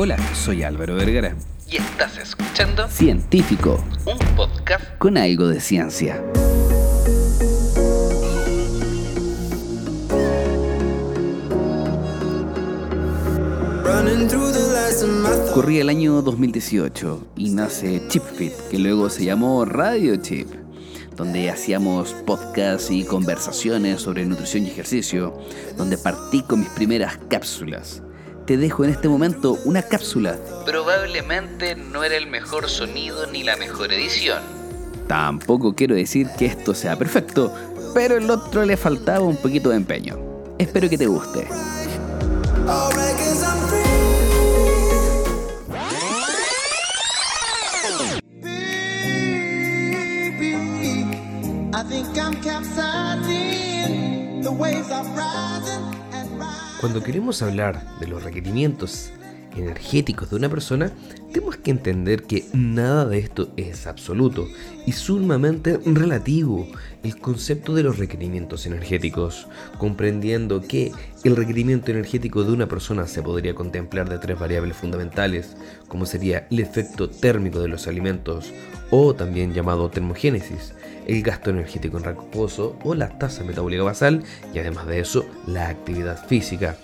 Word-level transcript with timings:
Hola, 0.00 0.16
soy 0.32 0.62
Álvaro 0.62 0.94
Vergara. 0.94 1.34
Y 1.68 1.78
estás 1.78 2.18
escuchando 2.18 2.86
Científico, 2.86 3.84
un 4.06 4.16
podcast 4.36 4.96
con 4.96 5.16
algo 5.16 5.48
de 5.48 5.60
ciencia. 5.60 6.22
Corría 15.52 15.80
el 15.80 15.88
año 15.88 16.22
2018 16.22 17.32
y 17.34 17.50
nace 17.50 18.00
ChipFit, 18.06 18.52
que 18.70 18.78
luego 18.78 19.10
se 19.10 19.24
llamó 19.24 19.64
Radio 19.64 20.14
Chip, 20.14 20.46
donde 21.16 21.50
hacíamos 21.50 22.12
podcasts 22.24 22.92
y 22.92 23.02
conversaciones 23.02 24.02
sobre 24.02 24.24
nutrición 24.26 24.64
y 24.64 24.68
ejercicio, 24.68 25.36
donde 25.76 25.98
partí 25.98 26.42
con 26.44 26.60
mis 26.60 26.68
primeras 26.68 27.18
cápsulas. 27.28 28.04
Te 28.48 28.56
dejo 28.56 28.82
en 28.82 28.88
este 28.88 29.10
momento 29.10 29.58
una 29.66 29.82
cápsula. 29.82 30.38
Probablemente 30.64 31.74
no 31.74 32.02
era 32.02 32.16
el 32.16 32.28
mejor 32.28 32.70
sonido 32.70 33.26
ni 33.26 33.42
la 33.42 33.56
mejor 33.56 33.92
edición. 33.92 34.42
Tampoco 35.06 35.74
quiero 35.74 35.94
decir 35.94 36.28
que 36.38 36.46
esto 36.46 36.72
sea 36.72 36.96
perfecto, 36.96 37.52
pero 37.92 38.16
el 38.16 38.30
otro 38.30 38.64
le 38.64 38.78
faltaba 38.78 39.20
un 39.20 39.36
poquito 39.36 39.68
de 39.68 39.76
empeño. 39.76 40.18
Espero 40.58 40.88
que 40.88 40.96
te 40.96 41.06
guste. 41.06 41.46
Cuando 56.80 57.02
queremos 57.02 57.42
hablar 57.42 57.98
de 57.98 58.06
los 58.06 58.22
requerimientos 58.22 59.10
energéticos 59.56 60.30
de 60.30 60.36
una 60.36 60.48
persona, 60.48 60.92
tenemos 61.32 61.56
que 61.56 61.72
entender 61.72 62.22
que 62.22 62.46
nada 62.52 63.04
de 63.04 63.18
esto 63.18 63.52
es 63.56 63.88
absoluto 63.88 64.46
y 64.86 64.92
sumamente 64.92 65.80
relativo. 65.84 66.68
El 67.02 67.18
concepto 67.18 67.74
de 67.74 67.82
los 67.82 67.98
requerimientos 67.98 68.64
energéticos, 68.64 69.48
comprendiendo 69.78 70.60
que 70.60 70.92
el 71.24 71.34
requerimiento 71.34 71.90
energético 71.90 72.44
de 72.44 72.52
una 72.52 72.68
persona 72.68 73.08
se 73.08 73.22
podría 73.22 73.56
contemplar 73.56 74.08
de 74.08 74.18
tres 74.18 74.38
variables 74.38 74.76
fundamentales, 74.76 75.56
como 75.88 76.06
sería 76.06 76.46
el 76.48 76.60
efecto 76.60 77.10
térmico 77.10 77.58
de 77.58 77.68
los 77.68 77.88
alimentos 77.88 78.52
o 78.90 79.16
también 79.16 79.52
llamado 79.52 79.90
termogénesis, 79.90 80.74
el 81.08 81.22
gasto 81.22 81.50
energético 81.50 81.98
en 81.98 82.04
reposo 82.04 82.78
o 82.84 82.94
la 82.94 83.18
tasa 83.18 83.42
metabólica 83.42 83.82
basal 83.82 84.22
y 84.54 84.58
además 84.58 84.86
de 84.86 85.00
eso 85.00 85.26
la 85.46 85.68
actividad 85.68 86.24
física. 86.26 86.76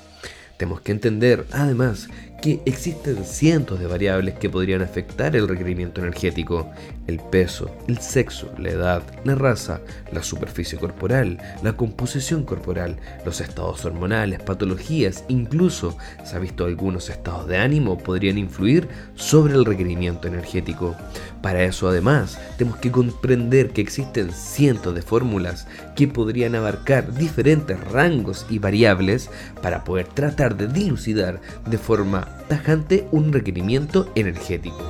Tenemos 0.57 0.81
que 0.81 0.93
entender, 0.93 1.47
además, 1.53 2.09
que 2.45 2.61
existen 2.67 3.25
cientos 3.25 3.81
de 3.81 3.87
variables 3.87 4.35
que 4.35 4.51
podrían 4.51 4.83
afectar 4.83 5.35
el 5.35 5.49
requerimiento 5.49 6.03
energético. 6.03 6.71
El 7.07 7.19
peso, 7.19 7.75
el 7.89 7.97
sexo, 8.01 8.53
la 8.59 8.69
edad, 8.69 9.03
la 9.25 9.35
raza, 9.35 9.81
la 10.13 10.23
superficie 10.23 10.79
corporal, 10.79 11.39
la 11.63 11.73
composición 11.73 12.45
corporal, 12.45 12.99
los 13.25 13.41
estados 13.41 13.83
hormonales, 13.87 14.43
patologías, 14.43 15.25
incluso 15.29 15.97
se 16.23 16.37
ha 16.37 16.39
visto 16.39 16.67
algunos 16.67 17.09
estados 17.09 17.49
de 17.49 17.57
ánimo 17.57 17.97
podrían 17.97 18.37
influir 18.37 18.89
sobre 19.15 19.55
el 19.55 19.65
requerimiento 19.65 20.29
energético. 20.29 20.95
Para 21.41 21.63
eso 21.63 21.89
además 21.89 22.39
tenemos 22.59 22.79
que 22.79 22.93
comprender 22.93 23.71
que 23.71 23.81
existen 23.81 24.33
cientos 24.33 24.95
de 24.95 25.01
fórmulas 25.01 25.67
que 25.97 26.09
podrían 26.09 26.55
abarcar 26.57 27.15
diferentes 27.15 27.81
rangos 27.85 28.45
y 28.51 28.59
variables 28.59 29.31
para 29.63 29.83
poder 29.85 30.09
tratar 30.09 30.59
de 30.59 30.69
dilucidar 30.69 31.41
de 31.67 31.79
forma 31.79 32.34
tajante 32.49 33.09
un 33.13 33.33
requerimiento 33.33 34.11
energético. 34.15 34.83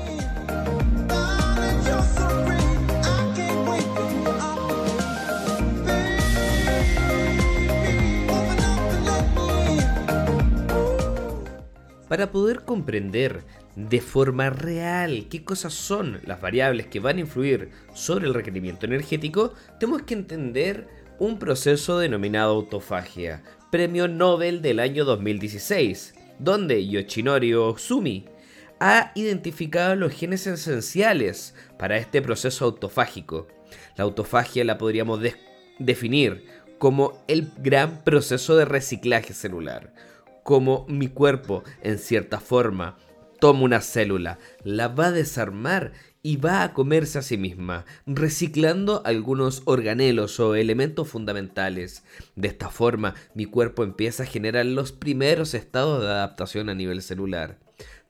Para 12.08 12.30
poder 12.30 12.60
comprender 12.60 13.42
de 13.74 14.00
forma 14.00 14.50
real 14.50 15.26
qué 15.28 15.42
cosas 15.42 15.74
son 15.74 16.20
las 16.24 16.40
variables 16.40 16.86
que 16.86 17.00
van 17.00 17.16
a 17.16 17.20
influir 17.20 17.70
sobre 17.92 18.26
el 18.26 18.34
requerimiento 18.34 18.86
energético, 18.86 19.52
tenemos 19.80 20.02
que 20.02 20.14
entender 20.14 20.86
un 21.18 21.38
proceso 21.38 21.98
denominado 21.98 22.52
autofagia, 22.52 23.42
premio 23.70 24.06
Nobel 24.06 24.62
del 24.62 24.78
año 24.78 25.04
2016 25.04 26.14
donde 26.44 26.86
Yoshinori 26.86 27.54
Otsumi 27.54 28.26
ha 28.80 29.12
identificado 29.14 29.96
los 29.96 30.12
genes 30.12 30.46
esenciales 30.46 31.54
para 31.78 31.96
este 31.96 32.20
proceso 32.20 32.66
autofágico. 32.66 33.48
La 33.96 34.04
autofagia 34.04 34.64
la 34.64 34.78
podríamos 34.78 35.20
definir 35.78 36.44
como 36.78 37.24
el 37.28 37.50
gran 37.58 38.04
proceso 38.04 38.56
de 38.56 38.66
reciclaje 38.66 39.32
celular, 39.32 39.94
como 40.42 40.84
mi 40.88 41.08
cuerpo, 41.08 41.64
en 41.82 41.98
cierta 41.98 42.40
forma, 42.40 42.98
toma 43.40 43.62
una 43.62 43.80
célula, 43.80 44.38
la 44.64 44.88
va 44.88 45.06
a 45.06 45.12
desarmar 45.12 45.92
y 46.26 46.38
va 46.38 46.62
a 46.62 46.72
comerse 46.72 47.18
a 47.18 47.22
sí 47.22 47.36
misma, 47.36 47.84
reciclando 48.06 49.02
algunos 49.04 49.60
organelos 49.66 50.40
o 50.40 50.54
elementos 50.54 51.06
fundamentales. 51.06 52.02
De 52.34 52.48
esta 52.48 52.70
forma, 52.70 53.14
mi 53.34 53.44
cuerpo 53.44 53.84
empieza 53.84 54.22
a 54.22 54.26
generar 54.26 54.64
los 54.64 54.90
primeros 54.90 55.52
estados 55.52 56.00
de 56.00 56.08
adaptación 56.08 56.70
a 56.70 56.74
nivel 56.74 57.02
celular, 57.02 57.58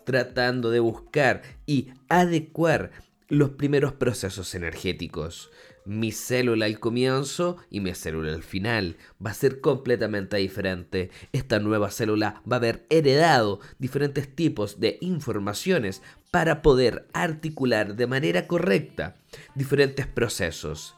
tratando 0.04 0.70
de 0.70 0.78
buscar 0.78 1.42
y 1.66 1.88
adecuar 2.08 2.92
los 3.28 3.50
primeros 3.50 3.94
procesos 3.94 4.54
energéticos. 4.54 5.50
Mi 5.86 6.12
célula 6.12 6.64
al 6.64 6.80
comienzo 6.80 7.58
y 7.68 7.80
mi 7.80 7.94
célula 7.94 8.32
al 8.32 8.42
final 8.42 8.96
va 9.24 9.32
a 9.32 9.34
ser 9.34 9.60
completamente 9.60 10.38
diferente. 10.38 11.10
Esta 11.32 11.58
nueva 11.58 11.90
célula 11.90 12.42
va 12.50 12.56
a 12.56 12.58
haber 12.58 12.86
heredado 12.88 13.60
diferentes 13.78 14.34
tipos 14.34 14.80
de 14.80 14.96
informaciones 15.02 16.00
para 16.30 16.62
poder 16.62 17.06
articular 17.12 17.96
de 17.96 18.06
manera 18.06 18.46
correcta 18.46 19.16
diferentes 19.54 20.06
procesos. 20.06 20.96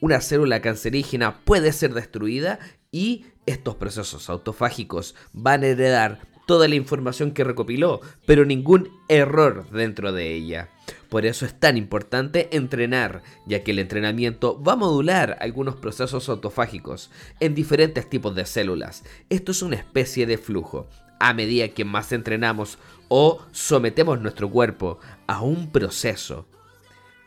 Una 0.00 0.20
célula 0.20 0.62
cancerígena 0.62 1.44
puede 1.44 1.72
ser 1.72 1.92
destruida 1.92 2.60
y 2.92 3.26
estos 3.46 3.74
procesos 3.74 4.30
autofágicos 4.30 5.16
van 5.32 5.64
a 5.64 5.66
heredar 5.66 6.20
toda 6.48 6.66
la 6.66 6.76
información 6.76 7.32
que 7.32 7.44
recopiló, 7.44 8.00
pero 8.24 8.46
ningún 8.46 8.88
error 9.08 9.68
dentro 9.70 10.12
de 10.12 10.32
ella. 10.32 10.70
Por 11.10 11.26
eso 11.26 11.44
es 11.44 11.52
tan 11.60 11.76
importante 11.76 12.48
entrenar, 12.56 13.22
ya 13.46 13.62
que 13.62 13.72
el 13.72 13.78
entrenamiento 13.78 14.58
va 14.62 14.72
a 14.72 14.76
modular 14.76 15.36
algunos 15.42 15.76
procesos 15.76 16.30
autofágicos 16.30 17.10
en 17.38 17.54
diferentes 17.54 18.08
tipos 18.08 18.34
de 18.34 18.46
células. 18.46 19.04
Esto 19.28 19.52
es 19.52 19.60
una 19.60 19.76
especie 19.76 20.24
de 20.24 20.38
flujo 20.38 20.88
a 21.20 21.34
medida 21.34 21.68
que 21.68 21.84
más 21.84 22.12
entrenamos 22.12 22.78
o 23.08 23.42
sometemos 23.52 24.18
nuestro 24.18 24.48
cuerpo 24.50 25.00
a 25.26 25.42
un 25.42 25.70
proceso 25.70 26.46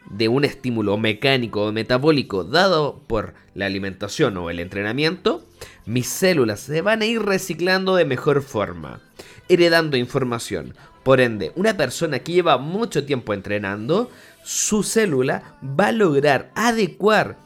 de 0.09 0.27
un 0.27 0.43
estímulo 0.43 0.97
mecánico 0.97 1.65
o 1.65 1.71
metabólico 1.71 2.43
dado 2.43 3.01
por 3.07 3.33
la 3.53 3.65
alimentación 3.65 4.37
o 4.37 4.49
el 4.49 4.59
entrenamiento, 4.59 5.43
mis 5.85 6.07
células 6.07 6.59
se 6.59 6.81
van 6.81 7.01
a 7.01 7.05
ir 7.05 7.21
reciclando 7.21 7.95
de 7.95 8.05
mejor 8.05 8.41
forma, 8.41 9.01
heredando 9.49 9.97
información. 9.97 10.73
Por 11.03 11.19
ende, 11.19 11.51
una 11.55 11.77
persona 11.77 12.19
que 12.19 12.33
lleva 12.33 12.57
mucho 12.57 13.05
tiempo 13.05 13.33
entrenando, 13.33 14.11
su 14.43 14.83
célula 14.83 15.57
va 15.63 15.87
a 15.87 15.91
lograr 15.91 16.51
adecuar 16.55 17.37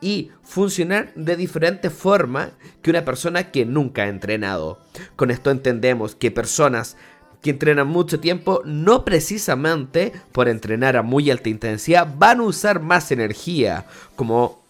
y 0.00 0.30
funcionar 0.42 1.12
de 1.14 1.36
diferente 1.36 1.90
forma 1.90 2.50
que 2.82 2.90
una 2.90 3.04
persona 3.04 3.50
que 3.50 3.64
nunca 3.64 4.02
ha 4.02 4.08
entrenado. 4.08 4.80
Con 5.16 5.30
esto 5.30 5.50
entendemos 5.50 6.14
que 6.14 6.30
personas 6.30 6.96
que 7.42 7.50
entrenan 7.50 7.88
mucho 7.88 8.20
tiempo, 8.20 8.62
no 8.64 9.04
precisamente 9.04 10.12
por 10.32 10.48
entrenar 10.48 10.96
a 10.96 11.02
muy 11.02 11.30
alta 11.30 11.48
intensidad, 11.48 12.08
van 12.16 12.40
a 12.40 12.44
usar 12.44 12.80
más 12.80 13.10
energía, 13.10 13.86
como 14.16 14.60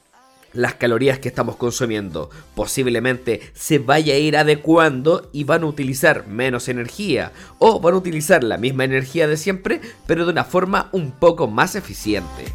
las 0.53 0.75
calorías 0.75 1.19
que 1.19 1.29
estamos 1.29 1.57
consumiendo. 1.57 2.31
Posiblemente 2.55 3.41
se 3.55 3.79
vaya 3.79 4.15
a 4.15 4.19
ir 4.19 4.37
adecuando 4.37 5.29
y 5.33 5.45
van 5.45 5.63
a 5.63 5.67
utilizar 5.67 6.27
menos 6.27 6.69
energía, 6.69 7.33
o 7.59 7.81
van 7.81 7.95
a 7.95 7.99
utilizar 7.99 8.43
la 8.45 8.59
misma 8.59 8.85
energía 8.85 9.27
de 9.29 9.37
siempre, 9.37 9.81
pero 10.07 10.25
de 10.25 10.33
una 10.33 10.45
forma 10.45 10.89
un 10.93 11.13
poco 11.13 11.47
más 11.47 11.75
eficiente. 11.75 12.53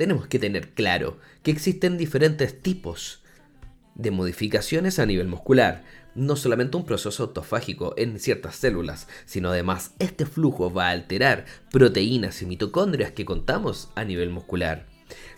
Tenemos 0.00 0.26
que 0.28 0.38
tener 0.38 0.70
claro 0.70 1.18
que 1.42 1.50
existen 1.50 1.98
diferentes 1.98 2.62
tipos 2.62 3.20
de 3.94 4.10
modificaciones 4.10 4.98
a 4.98 5.04
nivel 5.04 5.28
muscular. 5.28 5.84
No 6.14 6.36
solamente 6.36 6.78
un 6.78 6.86
proceso 6.86 7.24
autofágico 7.24 7.92
en 7.98 8.18
ciertas 8.18 8.56
células, 8.56 9.08
sino 9.26 9.50
además 9.50 9.92
este 9.98 10.24
flujo 10.24 10.72
va 10.72 10.86
a 10.86 10.92
alterar 10.92 11.44
proteínas 11.70 12.40
y 12.40 12.46
mitocondrias 12.46 13.12
que 13.12 13.26
contamos 13.26 13.90
a 13.94 14.04
nivel 14.04 14.30
muscular. 14.30 14.86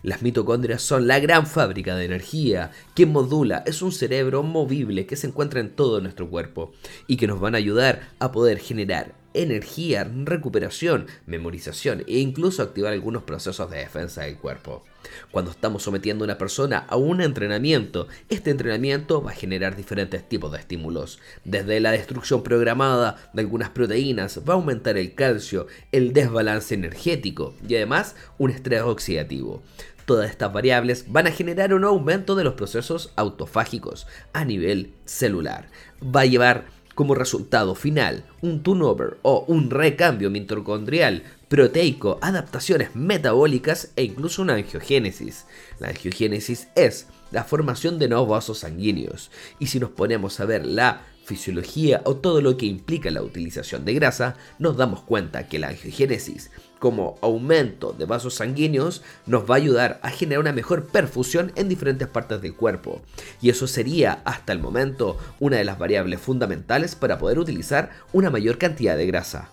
Las 0.05 0.23
mitocondrias 0.23 0.81
son 0.81 1.08
la 1.08 1.19
gran 1.19 1.49
fábrica 1.49 1.97
de 1.97 2.05
energía 2.05 2.70
que 2.94 3.05
modula, 3.05 3.65
es 3.67 3.82
un 3.82 3.91
cerebro 3.91 4.44
movible 4.44 5.06
que 5.06 5.17
se 5.17 5.26
encuentra 5.26 5.58
en 5.58 5.75
todo 5.75 6.00
nuestro 6.00 6.31
cuerpo 6.31 6.73
y 7.08 7.17
que 7.17 7.26
nos 7.26 7.41
van 7.41 7.56
a 7.56 7.58
ayudar 7.58 8.11
a 8.20 8.31
poder 8.31 8.61
generar 8.61 9.22
energía, 9.34 10.11
recuperación, 10.25 11.06
memorización 11.26 12.05
e 12.06 12.19
incluso 12.19 12.62
activar 12.62 12.93
algunos 12.93 13.23
procesos 13.23 13.70
de 13.70 13.79
defensa 13.79 14.23
del 14.23 14.37
cuerpo. 14.37 14.84
Cuando 15.31 15.50
estamos 15.50 15.82
sometiendo 15.82 16.25
a 16.25 16.26
una 16.26 16.38
persona 16.38 16.79
a 16.88 16.96
un 16.96 17.20
entrenamiento, 17.20 18.08
este 18.29 18.50
entrenamiento 18.50 19.23
va 19.23 19.32
a 19.32 19.34
generar 19.34 19.76
diferentes 19.76 20.29
tipos 20.29 20.52
de 20.52 20.58
estímulos. 20.58 21.19
Desde 21.44 21.81
la 21.81 21.90
destrucción 21.90 22.43
programada 22.43 23.17
de 23.32 23.43
algunas 23.43 23.70
proteínas, 23.70 24.40
va 24.49 24.55
a 24.55 24.56
aumentar 24.56 24.96
el 24.96 25.14
calcio, 25.14 25.67
el 25.90 26.12
desbalance 26.12 26.75
energético 26.75 27.55
y 27.67 27.76
además 27.76 28.14
un 28.38 28.50
estrés 28.50 28.82
oxidativo. 28.82 29.62
Todas 30.05 30.31
estas 30.31 30.52
variables 30.52 31.05
van 31.08 31.29
a 31.29 31.31
generar 31.31 31.73
un 31.75 31.84
aumento 31.84 32.34
de 32.34 32.44
los 32.44 32.55
procesos 32.55 33.12
autofágicos 33.17 34.06
a 34.32 34.44
nivel 34.44 34.93
celular. 35.05 35.69
Va 36.02 36.23
a 36.23 36.26
llevar 36.26 36.67
como 36.94 37.15
resultado 37.15 37.75
final 37.75 38.25
un 38.41 38.62
turnover 38.62 39.19
o 39.23 39.44
un 39.49 39.71
recambio 39.71 40.31
mitocondrial 40.31 41.23
proteico, 41.49 42.19
adaptaciones 42.23 42.94
metabólicas 42.97 43.93
e 43.97 44.05
incluso 44.05 44.43
una 44.43 44.55
angiogénesis. 44.55 45.47
La 45.79 45.89
angiogénesis 45.89 46.69
es 46.75 47.06
la 47.31 47.44
formación 47.44 47.99
de 47.99 48.09
nuevos 48.09 48.29
vasos 48.29 48.59
sanguíneos. 48.59 49.31
Y 49.59 49.67
si 49.67 49.81
nos 49.81 49.91
ponemos 49.91 50.41
a 50.41 50.44
ver 50.44 50.67
la 50.67 51.03
fisiología 51.25 52.03
o 52.05 52.17
todo 52.17 52.41
lo 52.41 52.57
que 52.57 52.67
implica 52.67 53.11
la 53.11 53.23
utilización 53.23 53.85
de 53.85 53.95
grasa, 53.95 54.37
nos 54.59 54.77
damos 54.77 55.03
cuenta 55.03 55.49
que 55.49 55.59
la 55.59 55.69
angiogénesis 55.69 56.51
como 56.79 57.17
aumento 57.23 57.93
de 57.93 58.07
vasos 58.07 58.35
sanguíneos 58.35 59.03
nos 59.27 59.49
va 59.49 59.55
a 59.55 59.59
ayudar 59.59 60.01
a 60.03 60.11
generar 60.11 60.41
una 60.41 60.53
mejor 60.53 60.89
perfusión 60.89 61.53
en 61.55 61.69
diferentes 61.69 62.09
partes 62.09 62.43
del 62.43 62.57
cuerpo. 62.57 63.03
Y 63.41 63.51
eso 63.51 63.69
sería 63.69 64.21
hasta 64.25 64.53
el 64.53 64.59
momento 64.59 65.17
una 65.39 65.59
de 65.59 65.65
las 65.65 65.79
variables 65.79 66.21
fundamentales 66.21 66.97
para 66.97 67.19
poder 67.19 67.39
utilizar 67.39 67.91
una 68.13 68.31
mayor 68.31 68.59
cantidad 68.59 68.97
de 68.97 69.07
grasa. 69.07 69.51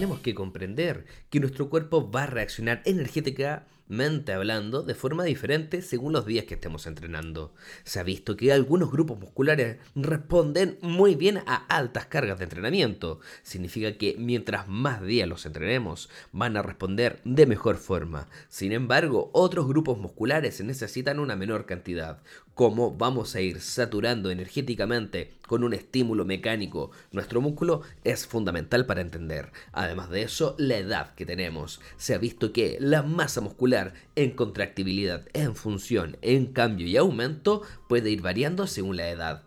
Tenemos 0.00 0.20
que 0.20 0.34
comprender 0.34 1.04
que 1.28 1.40
nuestro 1.40 1.68
cuerpo 1.68 2.10
va 2.10 2.22
a 2.22 2.26
reaccionar 2.26 2.80
energéticamente 3.90 4.32
hablando 4.32 4.82
de 4.82 4.94
forma 4.94 5.24
diferente 5.24 5.82
según 5.82 6.12
los 6.12 6.24
días 6.24 6.44
que 6.44 6.54
estemos 6.54 6.86
entrenando. 6.86 7.52
Se 7.82 7.98
ha 7.98 8.04
visto 8.04 8.36
que 8.36 8.52
algunos 8.52 8.92
grupos 8.92 9.18
musculares 9.18 9.78
responden 9.96 10.78
muy 10.80 11.16
bien 11.16 11.38
a 11.46 11.66
altas 11.68 12.06
cargas 12.06 12.38
de 12.38 12.44
entrenamiento. 12.44 13.20
Significa 13.42 13.98
que 13.98 14.14
mientras 14.16 14.68
más 14.68 15.02
días 15.02 15.28
los 15.28 15.44
entrenemos, 15.44 16.08
van 16.32 16.56
a 16.56 16.62
responder 16.62 17.20
de 17.24 17.46
mejor 17.46 17.76
forma. 17.76 18.28
Sin 18.48 18.72
embargo, 18.72 19.30
otros 19.32 19.66
grupos 19.66 19.98
musculares 19.98 20.60
necesitan 20.62 21.18
una 21.18 21.34
menor 21.34 21.66
cantidad, 21.66 22.22
cómo 22.60 22.94
vamos 22.94 23.34
a 23.34 23.40
ir 23.40 23.60
saturando 23.60 24.30
energéticamente 24.30 25.32
con 25.46 25.64
un 25.64 25.72
estímulo 25.72 26.24
mecánico 26.24 26.90
nuestro 27.10 27.40
músculo 27.40 27.80
es 28.04 28.26
fundamental 28.26 28.86
para 28.86 29.00
entender. 29.00 29.50
Además 29.72 30.10
de 30.10 30.22
eso, 30.22 30.54
la 30.58 30.76
edad 30.76 31.14
que 31.14 31.26
tenemos. 31.26 31.80
Se 31.96 32.14
ha 32.14 32.18
visto 32.18 32.52
que 32.52 32.76
la 32.78 33.02
masa 33.02 33.40
muscular 33.40 33.79
en 34.16 34.30
contractibilidad, 34.32 35.26
en 35.32 35.56
función, 35.56 36.16
en 36.22 36.46
cambio 36.46 36.86
y 36.86 36.96
aumento 36.96 37.62
puede 37.88 38.10
ir 38.10 38.22
variando 38.22 38.66
según 38.66 38.96
la 38.96 39.10
edad. 39.10 39.42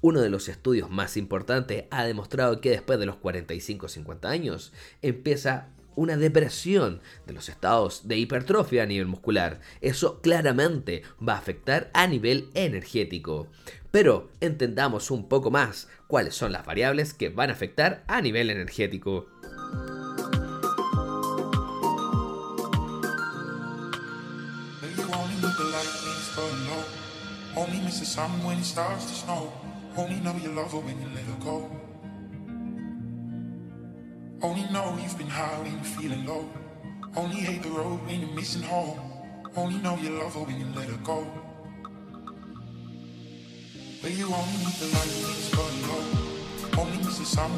Uno 0.00 0.20
de 0.20 0.30
los 0.30 0.48
estudios 0.48 0.90
más 0.90 1.16
importantes 1.16 1.84
ha 1.90 2.04
demostrado 2.04 2.60
que 2.60 2.70
después 2.70 2.98
de 2.98 3.06
los 3.06 3.16
45-50 3.16 4.26
años 4.26 4.72
empieza 5.02 5.68
una 5.96 6.16
depresión 6.16 7.00
de 7.26 7.32
los 7.32 7.48
estados 7.48 8.06
de 8.06 8.18
hipertrofia 8.18 8.84
a 8.84 8.86
nivel 8.86 9.06
muscular. 9.06 9.60
Eso 9.80 10.20
claramente 10.20 11.02
va 11.26 11.34
a 11.34 11.38
afectar 11.38 11.90
a 11.94 12.06
nivel 12.06 12.50
energético. 12.54 13.48
Pero 13.90 14.30
entendamos 14.40 15.10
un 15.10 15.26
poco 15.28 15.50
más 15.50 15.88
cuáles 16.06 16.34
son 16.34 16.52
las 16.52 16.66
variables 16.66 17.14
que 17.14 17.30
van 17.30 17.48
a 17.48 17.54
afectar 17.54 18.04
a 18.06 18.20
nivel 18.20 18.50
energético. 18.50 19.26
Only 28.18 28.56
know 30.20 30.34
your 30.42 30.52
love 30.52 30.72
her 30.72 30.78
when 30.78 30.98
you've 31.02 31.12
been 35.14 35.28
high 35.28 35.60
when 35.60 35.72
you're 35.72 35.84
feeling 35.84 36.24
low. 36.24 36.48
Only 37.14 37.36
hate 37.36 37.62
the 37.62 37.68
road 37.68 38.00
when 38.06 38.20
you're 38.20 38.30
missing 38.30 38.62
home. 38.62 38.98
Only 39.54 39.76
know 39.80 39.98
you 39.98 40.08
love 40.10 40.32
her 40.32 40.40
when 40.40 40.58
you 40.58 40.64
let 40.74 40.88
her 40.88 40.96
go. 41.04 41.26
But 44.00 44.12
you 44.12 44.24
only 44.24 44.56
need 44.64 44.76
the 44.80 44.86
light 44.94 45.12
when 45.22 45.34
low. 45.88 46.25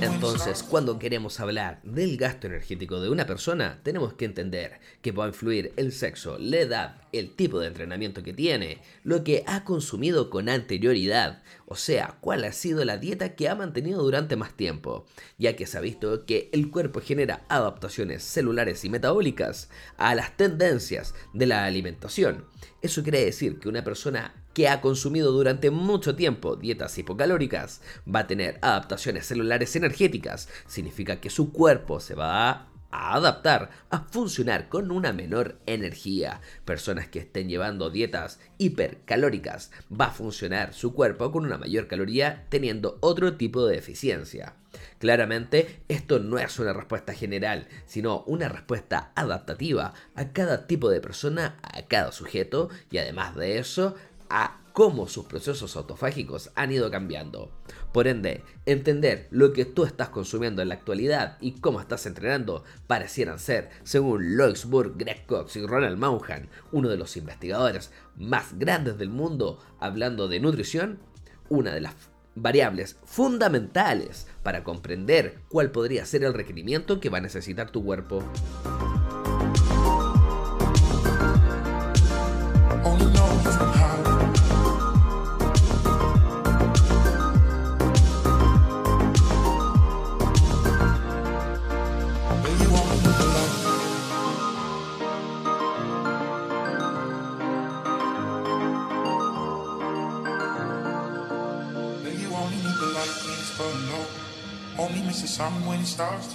Entonces, 0.01 0.63
cuando 0.63 0.99
queremos 0.99 1.41
hablar 1.41 1.81
del 1.83 2.17
gasto 2.17 2.47
energético 2.47 3.01
de 3.01 3.11
una 3.11 3.27
persona, 3.27 3.81
tenemos 3.83 4.15
que 4.15 4.25
entender 4.25 4.81
que 5.03 5.13
va 5.13 5.25
a 5.25 5.29
influir 5.29 5.73
el 5.77 5.93
sexo, 5.93 6.39
la 6.39 6.59
edad, 6.59 7.03
el 7.13 7.35
tipo 7.35 7.61
de 7.61 7.69
entrenamiento 7.69 8.23
que 8.23 8.33
tiene, 8.33 8.79
lo 9.05 9.25
que 9.25 9.45
ha 9.47 9.65
consumido 9.65 10.31
con 10.31 10.49
anterioridad, 10.49 11.43
o 11.67 11.77
sea, 11.77 12.17
cuál 12.21 12.45
ha 12.45 12.53
sido 12.53 12.85
la 12.85 12.97
dieta 12.97 13.35
que 13.35 13.49
ha 13.49 13.55
mantenido 13.55 14.03
durante 14.03 14.37
más 14.37 14.57
tiempo, 14.57 15.07
ya 15.37 15.55
que 15.55 15.67
se 15.67 15.79
ha 15.79 15.83
visto 15.83 16.25
que 16.25 16.49
el 16.53 16.71
cuerpo 16.71 17.01
genera 17.01 17.45
adaptaciones 17.49 18.23
celulares 18.23 18.85
y 18.85 18.91
metabólicas 18.91 19.69
a 19.97 20.15
las 20.15 20.37
tendencias 20.37 21.15
de 21.35 21.47
la 21.47 21.65
alimentación. 21.65 22.47
Eso 22.83 23.03
quiere 23.03 23.25
decir 23.25 23.59
que 23.59 23.69
una 23.69 23.85
persona 23.85 24.35
que 24.59 24.67
ha 24.67 24.81
consumido 24.81 25.31
durante 25.31 25.71
mucho 25.71 26.17
tiempo 26.17 26.57
dietas 26.57 26.99
hipocalóricas 26.99 27.81
va 28.13 28.19
a 28.19 28.27
tener 28.27 28.59
adaptaciones 28.61 29.25
celulares 29.25 29.77
energéticas. 29.77 30.49
Significa 30.67 31.21
que 31.21 31.31
su 31.31 31.53
cuerpo 31.53 32.01
se 32.01 32.17
va 32.17 32.67
a 32.91 33.15
adaptar 33.15 33.71
a 33.91 34.01
funcionar 34.01 34.69
con 34.69 34.91
una 34.91 35.13
menor 35.13 35.61
energía. 35.67 36.41
Personas 36.65 37.07
que 37.07 37.21
estén 37.21 37.49
llevando 37.49 37.89
dietas 37.89 38.41
hipercalóricas 38.59 39.71
va 39.89 40.07
a 40.07 40.11
funcionar 40.11 40.75
su 40.75 40.93
cuerpo 40.93 41.31
con 41.31 41.45
una 41.45 41.59
mayor 41.59 41.87
caloría 41.87 42.47
teniendo 42.49 42.99
otro 43.01 43.37
tipo 43.37 43.65
de 43.65 43.79
eficiencia. 43.79 44.57
Claramente, 44.99 45.83
esto 45.89 46.19
no 46.19 46.39
es 46.39 46.59
una 46.59 46.73
respuesta 46.73 47.15
general, 47.15 47.69
sino 47.87 48.23
una 48.27 48.49
respuesta 48.49 49.13
adaptativa 49.15 49.95
a 50.15 50.33
cada 50.33 50.67
tipo 50.67 50.91
de 50.91 51.01
persona, 51.01 51.57
a 51.63 51.83
cada 51.83 52.13
sujeto 52.13 52.69
y 52.91 52.99
además 52.99 53.37
de 53.37 53.59
eso, 53.59 53.95
a 54.31 54.61
cómo 54.73 55.09
sus 55.09 55.25
procesos 55.25 55.75
autofágicos 55.77 56.51
han 56.55 56.71
ido 56.71 56.89
cambiando. 56.91 57.51
Por 57.93 58.07
ende, 58.07 58.45
entender 58.65 59.27
lo 59.33 59.53
que 59.53 59.65
tú 59.65 59.85
estás 59.85 60.11
consumiendo 60.11 60.63
en 60.63 60.69
la 60.69 60.75
actualidad 60.75 61.37
y 61.41 61.61
cómo 61.61 61.81
estás 61.81 62.07
entrenando 62.07 62.63
parecieran 62.87 63.41
ser, 63.41 63.71
según 63.83 64.37
Loixburg, 64.37 64.97
Greg 64.97 65.27
Cox 65.27 65.57
y 65.57 65.67
Ronald 65.67 65.99
Mauhan, 65.99 66.49
uno 66.71 66.89
de 66.89 66.97
los 66.97 67.17
investigadores 67.17 67.91
más 68.17 68.57
grandes 68.57 68.99
del 68.99 69.11
mundo 69.11 69.59
hablando 69.81 70.29
de 70.29 70.39
nutrición, 70.39 71.01
una 71.49 71.73
de 71.73 71.81
las 71.81 71.97
variables 72.37 72.97
fundamentales 73.05 74.29
para 74.43 74.63
comprender 74.63 75.41
cuál 75.49 75.73
podría 75.73 76.07
ser 76.07 76.23
el 76.23 76.35
requerimiento 76.35 77.01
que 77.01 77.11
va 77.11 77.19
a 77.19 77.23
necesitar 77.23 77.71
tu 77.71 77.85
cuerpo. 77.85 78.23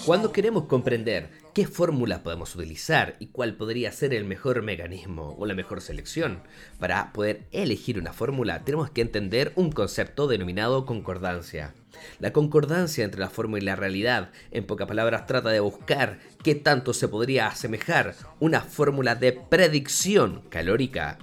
Cuando 0.05 0.31
queremos 0.31 0.65
comprender 0.65 1.29
qué 1.53 1.65
fórmula 1.67 2.23
podemos 2.23 2.55
utilizar 2.55 3.15
y 3.19 3.27
cuál 3.27 3.55
podría 3.55 3.91
ser 3.91 4.13
el 4.13 4.25
mejor 4.25 4.61
mecanismo 4.61 5.35
o 5.37 5.45
la 5.45 5.53
mejor 5.53 5.81
selección 5.81 6.41
para 6.79 7.13
poder 7.13 7.47
elegir 7.51 7.99
una 7.99 8.13
fórmula, 8.13 8.63
tenemos 8.63 8.89
que 8.89 9.01
entender 9.01 9.53
un 9.55 9.71
concepto 9.71 10.27
denominado 10.27 10.85
concordancia. 10.85 11.73
La 12.19 12.33
concordancia 12.33 13.05
entre 13.05 13.21
la 13.21 13.29
forma 13.29 13.57
y 13.57 13.61
la 13.61 13.75
realidad, 13.75 14.31
en 14.51 14.65
pocas 14.65 14.87
palabras, 14.87 15.25
trata 15.25 15.49
de 15.49 15.59
buscar 15.59 16.19
qué 16.43 16.55
tanto 16.55 16.93
se 16.93 17.07
podría 17.07 17.47
asemejar 17.47 18.15
una 18.39 18.61
fórmula 18.61 19.15
de 19.15 19.33
predicción 19.33 20.43
calórica 20.49 21.17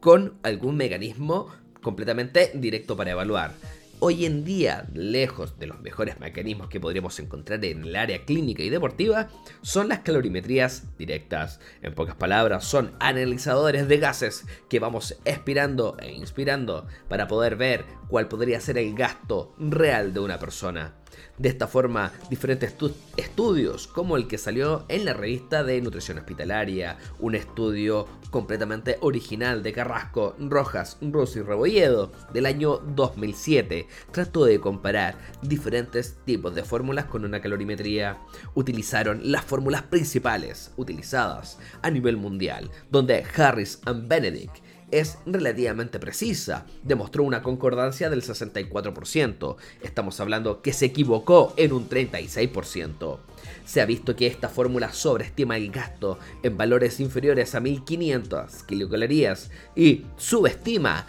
con 0.00 0.38
algún 0.42 0.76
mecanismo 0.76 1.52
completamente 1.82 2.50
directo 2.54 2.96
para 2.96 3.12
evaluar. 3.12 3.54
Hoy 3.98 4.26
en 4.26 4.44
día, 4.44 4.86
lejos 4.92 5.58
de 5.58 5.66
los 5.66 5.80
mejores 5.80 6.20
mecanismos 6.20 6.68
que 6.68 6.78
podríamos 6.78 7.18
encontrar 7.18 7.64
en 7.64 7.82
el 7.82 7.96
área 7.96 8.26
clínica 8.26 8.62
y 8.62 8.68
deportiva, 8.68 9.28
son 9.62 9.88
las 9.88 10.00
calorimetrías 10.00 10.84
directas. 10.98 11.60
En 11.80 11.94
pocas 11.94 12.14
palabras, 12.14 12.64
son 12.64 12.92
analizadores 13.00 13.88
de 13.88 13.96
gases 13.96 14.44
que 14.68 14.80
vamos 14.80 15.16
expirando 15.24 15.96
e 15.98 16.12
inspirando 16.12 16.86
para 17.08 17.26
poder 17.26 17.56
ver 17.56 17.86
cuál 18.08 18.28
podría 18.28 18.60
ser 18.60 18.76
el 18.76 18.94
gasto 18.94 19.54
real 19.58 20.12
de 20.12 20.20
una 20.20 20.38
persona. 20.38 20.94
De 21.38 21.50
esta 21.50 21.66
forma, 21.66 22.12
diferentes 22.30 22.74
estudios, 23.16 23.86
como 23.86 24.16
el 24.16 24.26
que 24.26 24.38
salió 24.38 24.86
en 24.88 25.04
la 25.04 25.12
revista 25.12 25.64
de 25.64 25.80
Nutrición 25.82 26.18
Hospitalaria, 26.18 26.96
un 27.18 27.34
estudio 27.34 28.06
completamente 28.30 28.96
original 29.00 29.62
de 29.62 29.72
Carrasco, 29.72 30.34
Rojas, 30.38 30.96
Rossi 31.02 31.40
y 31.40 31.42
Rebolledo 31.42 32.10
del 32.32 32.46
año 32.46 32.78
2007, 32.78 33.86
trató 34.12 34.46
de 34.46 34.60
comparar 34.60 35.18
diferentes 35.42 36.16
tipos 36.24 36.54
de 36.54 36.64
fórmulas 36.64 37.04
con 37.04 37.24
una 37.24 37.40
calorimetría. 37.40 38.18
Utilizaron 38.54 39.20
las 39.30 39.44
fórmulas 39.44 39.82
principales 39.82 40.72
utilizadas 40.76 41.58
a 41.82 41.90
nivel 41.90 42.16
mundial, 42.16 42.70
donde 42.90 43.24
Harris 43.36 43.80
y 43.86 44.06
Benedict 44.06 44.65
es 44.90 45.18
relativamente 45.26 45.98
precisa. 45.98 46.66
Demostró 46.82 47.24
una 47.24 47.42
concordancia 47.42 48.10
del 48.10 48.22
64%. 48.22 49.56
Estamos 49.82 50.20
hablando 50.20 50.62
que 50.62 50.72
se 50.72 50.86
equivocó 50.86 51.54
en 51.56 51.72
un 51.72 51.88
36%. 51.88 53.18
Se 53.64 53.80
ha 53.80 53.86
visto 53.86 54.16
que 54.16 54.26
esta 54.26 54.48
fórmula 54.48 54.92
sobreestima 54.92 55.56
el 55.56 55.70
gasto 55.70 56.18
en 56.42 56.56
valores 56.56 57.00
inferiores 57.00 57.54
a 57.54 57.60
1500 57.60 58.62
kilocalorías 58.64 59.50
y 59.74 60.06
subestima 60.16 61.06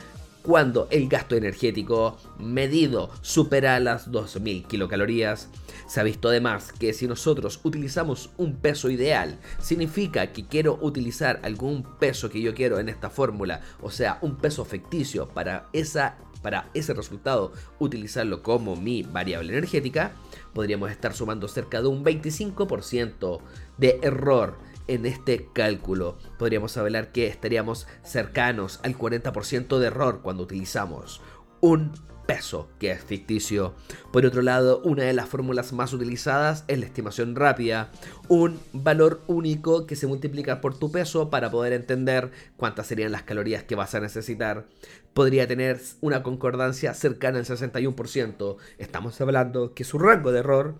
cuando 0.47 0.87
el 0.91 1.09
gasto 1.09 1.35
energético 1.35 2.15
medido 2.39 3.09
supera 3.19 3.81
las 3.81 4.13
2000 4.13 4.63
kilocalorías. 4.63 5.49
Se 5.87 5.99
ha 5.99 6.03
visto 6.03 6.29
además 6.29 6.71
que 6.71 6.93
si 6.93 7.05
nosotros 7.05 7.59
utilizamos 7.65 8.29
un 8.37 8.55
peso 8.55 8.89
ideal, 8.89 9.39
significa 9.59 10.31
que 10.31 10.47
quiero 10.47 10.79
utilizar 10.81 11.41
algún 11.43 11.83
peso 11.99 12.29
que 12.29 12.41
yo 12.41 12.55
quiero 12.55 12.79
en 12.79 12.87
esta 12.87 13.09
fórmula, 13.09 13.59
o 13.81 13.91
sea, 13.91 14.19
un 14.21 14.37
peso 14.37 14.63
ficticio 14.63 15.27
para 15.27 15.67
esa 15.73 16.17
para 16.41 16.69
ese 16.73 16.93
resultado 16.93 17.51
utilizarlo 17.79 18.41
como 18.41 18.75
mi 18.75 19.01
variable 19.01 19.51
energética, 19.51 20.13
podríamos 20.53 20.91
estar 20.91 21.13
sumando 21.13 21.47
cerca 21.47 21.81
de 21.81 21.87
un 21.87 22.05
25% 22.05 23.41
de 23.77 23.99
error 24.01 24.57
en 24.87 25.05
este 25.05 25.49
cálculo. 25.53 26.17
Podríamos 26.37 26.77
hablar 26.77 27.11
que 27.11 27.27
estaríamos 27.27 27.87
cercanos 28.03 28.79
al 28.83 28.97
40% 28.97 29.79
de 29.79 29.87
error 29.87 30.21
cuando 30.21 30.43
utilizamos 30.43 31.21
un 31.61 31.93
peso, 32.27 32.69
que 32.77 32.91
es 32.91 33.01
ficticio. 33.01 33.73
Por 34.11 34.25
otro 34.25 34.41
lado, 34.43 34.81
una 34.83 35.03
de 35.03 35.13
las 35.13 35.29
fórmulas 35.29 35.73
más 35.73 35.93
utilizadas 35.93 36.65
es 36.67 36.77
la 36.77 36.85
estimación 36.85 37.35
rápida, 37.35 37.89
un 38.27 38.59
valor 38.73 39.21
único 39.27 39.87
que 39.87 39.95
se 39.95 40.05
multiplica 40.05 40.61
por 40.61 40.77
tu 40.77 40.91
peso 40.91 41.29
para 41.29 41.49
poder 41.49 41.73
entender 41.73 42.31
cuántas 42.57 42.87
serían 42.87 43.13
las 43.13 43.23
calorías 43.23 43.63
que 43.63 43.75
vas 43.75 43.95
a 43.95 44.01
necesitar. 44.01 44.67
Podría 45.13 45.47
tener 45.47 45.79
una 46.01 46.21
concordancia 46.21 46.93
cercana 46.93 47.39
al 47.39 47.45
61%. 47.45 48.57
Estamos 48.77 49.19
hablando 49.21 49.73
que 49.73 49.85
su 49.85 49.97
rango 49.97 50.31
de 50.31 50.39
error 50.39 50.75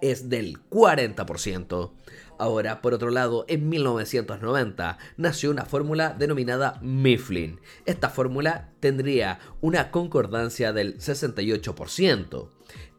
es 0.00 0.28
del 0.28 0.58
40%. 0.70 1.90
Ahora, 2.38 2.80
por 2.80 2.94
otro 2.94 3.10
lado, 3.10 3.44
en 3.48 3.68
1990 3.68 4.98
nació 5.16 5.50
una 5.50 5.64
fórmula 5.64 6.14
denominada 6.16 6.78
Mifflin. 6.80 7.60
Esta 7.84 8.08
fórmula 8.10 8.68
tendría 8.80 9.38
una 9.60 9.90
concordancia 9.90 10.72
del 10.72 10.98
68% 10.98 12.48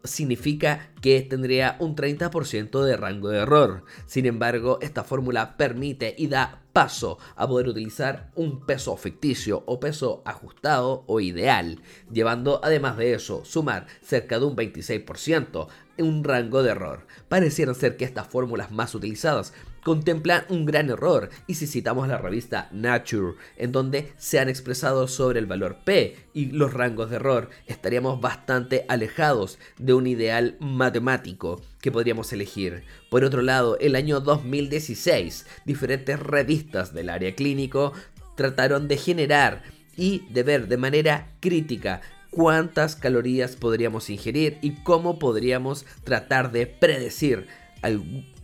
significa 0.04 0.90
que 1.00 1.20
tendría 1.22 1.76
un 1.78 1.94
30% 1.94 2.82
de 2.84 2.96
rango 2.96 3.28
de 3.28 3.40
error. 3.40 3.84
Sin 4.06 4.26
embargo, 4.26 4.78
esta 4.80 5.04
fórmula 5.04 5.56
permite 5.56 6.14
y 6.16 6.28
da 6.28 6.62
paso 6.72 7.18
a 7.36 7.48
poder 7.48 7.68
utilizar 7.68 8.30
un 8.34 8.64
peso 8.64 8.96
ficticio 8.96 9.62
o 9.66 9.80
peso 9.80 10.22
ajustado 10.24 11.04
o 11.06 11.20
ideal, 11.20 11.82
llevando 12.10 12.60
además 12.62 12.96
de 12.96 13.14
eso 13.14 13.44
sumar 13.44 13.86
cerca 14.02 14.38
de 14.38 14.46
un 14.46 14.56
26% 14.56 15.68
un 16.02 16.24
rango 16.24 16.62
de 16.62 16.70
error. 16.70 17.06
Pareciera 17.28 17.74
ser 17.74 17.96
que 17.96 18.04
estas 18.04 18.26
fórmulas 18.26 18.70
más 18.70 18.94
utilizadas 18.94 19.52
contemplan 19.82 20.44
un 20.48 20.64
gran 20.64 20.90
error 20.90 21.30
y 21.46 21.54
si 21.54 21.66
citamos 21.66 22.08
la 22.08 22.18
revista 22.18 22.68
Nature, 22.72 23.34
en 23.56 23.72
donde 23.72 24.12
se 24.18 24.38
han 24.38 24.48
expresado 24.48 25.08
sobre 25.08 25.38
el 25.38 25.46
valor 25.46 25.78
P 25.84 26.16
y 26.34 26.46
los 26.46 26.72
rangos 26.72 27.10
de 27.10 27.16
error, 27.16 27.50
estaríamos 27.66 28.20
bastante 28.20 28.84
alejados 28.88 29.58
de 29.78 29.94
un 29.94 30.06
ideal 30.06 30.56
matemático 30.60 31.60
que 31.80 31.92
podríamos 31.92 32.32
elegir. 32.32 32.84
Por 33.10 33.24
otro 33.24 33.42
lado, 33.42 33.78
el 33.78 33.96
año 33.96 34.20
2016, 34.20 35.46
diferentes 35.64 36.18
revistas 36.20 36.92
del 36.92 37.10
área 37.10 37.34
clínico 37.34 37.92
trataron 38.36 38.88
de 38.88 38.96
generar 38.96 39.62
y 39.96 40.26
de 40.30 40.42
ver 40.42 40.68
de 40.68 40.76
manera 40.76 41.28
crítica 41.40 42.00
cuántas 42.30 42.96
calorías 42.96 43.56
podríamos 43.56 44.08
ingerir 44.08 44.58
y 44.62 44.76
cómo 44.82 45.18
podríamos 45.18 45.84
tratar 46.04 46.52
de 46.52 46.66
predecir 46.66 47.48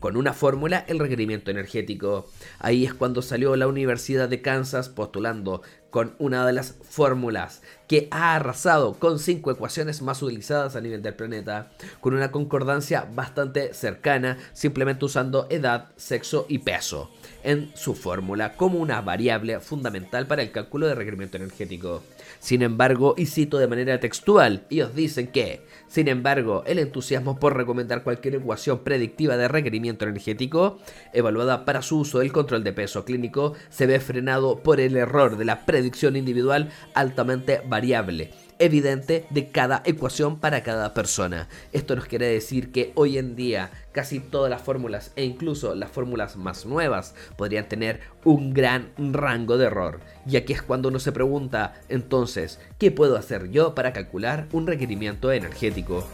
con 0.06 0.16
una 0.16 0.34
fórmula 0.34 0.84
el 0.86 1.00
requerimiento 1.00 1.50
energético. 1.50 2.28
Ahí 2.60 2.84
es 2.84 2.94
cuando 2.94 3.22
salió 3.22 3.56
la 3.56 3.66
Universidad 3.66 4.28
de 4.28 4.40
Kansas 4.40 4.88
postulando 4.88 5.62
con 5.90 6.14
una 6.20 6.46
de 6.46 6.52
las 6.52 6.76
fórmulas 6.88 7.60
que 7.88 8.06
ha 8.12 8.36
arrasado 8.36 8.94
con 9.00 9.18
cinco 9.18 9.50
ecuaciones 9.50 10.02
más 10.02 10.22
utilizadas 10.22 10.76
a 10.76 10.80
nivel 10.80 11.02
del 11.02 11.14
planeta, 11.14 11.72
con 12.00 12.14
una 12.14 12.30
concordancia 12.30 13.08
bastante 13.12 13.74
cercana, 13.74 14.38
simplemente 14.52 15.04
usando 15.06 15.48
edad, 15.50 15.88
sexo 15.96 16.46
y 16.48 16.58
peso 16.58 17.10
en 17.42 17.72
su 17.74 17.96
fórmula 17.96 18.54
como 18.54 18.78
una 18.78 19.00
variable 19.00 19.58
fundamental 19.58 20.28
para 20.28 20.42
el 20.42 20.52
cálculo 20.52 20.86
de 20.86 20.94
requerimiento 20.94 21.36
energético. 21.36 22.04
Sin 22.38 22.62
embargo, 22.62 23.14
y 23.16 23.26
cito 23.26 23.58
de 23.58 23.68
manera 23.68 24.00
textual, 24.00 24.66
ellos 24.70 24.94
dicen 24.94 25.28
que, 25.28 25.64
sin 25.88 26.08
embargo, 26.08 26.62
el 26.66 26.78
entusiasmo 26.78 27.38
por 27.38 27.56
recomendar 27.56 28.02
cualquier 28.02 28.36
ecuación 28.36 28.80
predictiva 28.80 29.36
de 29.36 29.48
requerimiento 29.48 30.04
energético, 30.04 30.78
evaluada 31.12 31.64
para 31.64 31.82
su 31.82 31.98
uso 31.98 32.20
del 32.20 32.32
control 32.32 32.64
de 32.64 32.72
peso 32.72 33.04
clínico, 33.04 33.54
se 33.68 33.86
ve 33.86 34.00
frenado 34.00 34.62
por 34.62 34.80
el 34.80 34.96
error 34.96 35.36
de 35.36 35.44
la 35.44 35.66
predicción 35.66 36.16
individual 36.16 36.70
altamente 36.94 37.62
variable 37.66 38.30
evidente 38.58 39.26
de 39.30 39.50
cada 39.50 39.82
ecuación 39.84 40.38
para 40.38 40.62
cada 40.62 40.94
persona. 40.94 41.48
Esto 41.72 41.96
nos 41.96 42.06
quiere 42.06 42.26
decir 42.26 42.72
que 42.72 42.92
hoy 42.94 43.18
en 43.18 43.36
día 43.36 43.70
casi 43.92 44.20
todas 44.20 44.50
las 44.50 44.62
fórmulas 44.62 45.12
e 45.16 45.24
incluso 45.24 45.74
las 45.74 45.90
fórmulas 45.90 46.36
más 46.36 46.66
nuevas 46.66 47.14
podrían 47.36 47.68
tener 47.68 48.00
un 48.24 48.52
gran 48.52 48.90
rango 48.98 49.58
de 49.58 49.66
error. 49.66 50.00
Y 50.26 50.36
aquí 50.36 50.52
es 50.52 50.62
cuando 50.62 50.88
uno 50.88 50.98
se 50.98 51.12
pregunta, 51.12 51.74
entonces, 51.88 52.60
¿qué 52.78 52.90
puedo 52.90 53.16
hacer 53.16 53.50
yo 53.50 53.74
para 53.74 53.92
calcular 53.92 54.46
un 54.52 54.66
requerimiento 54.66 55.32
energético? 55.32 56.06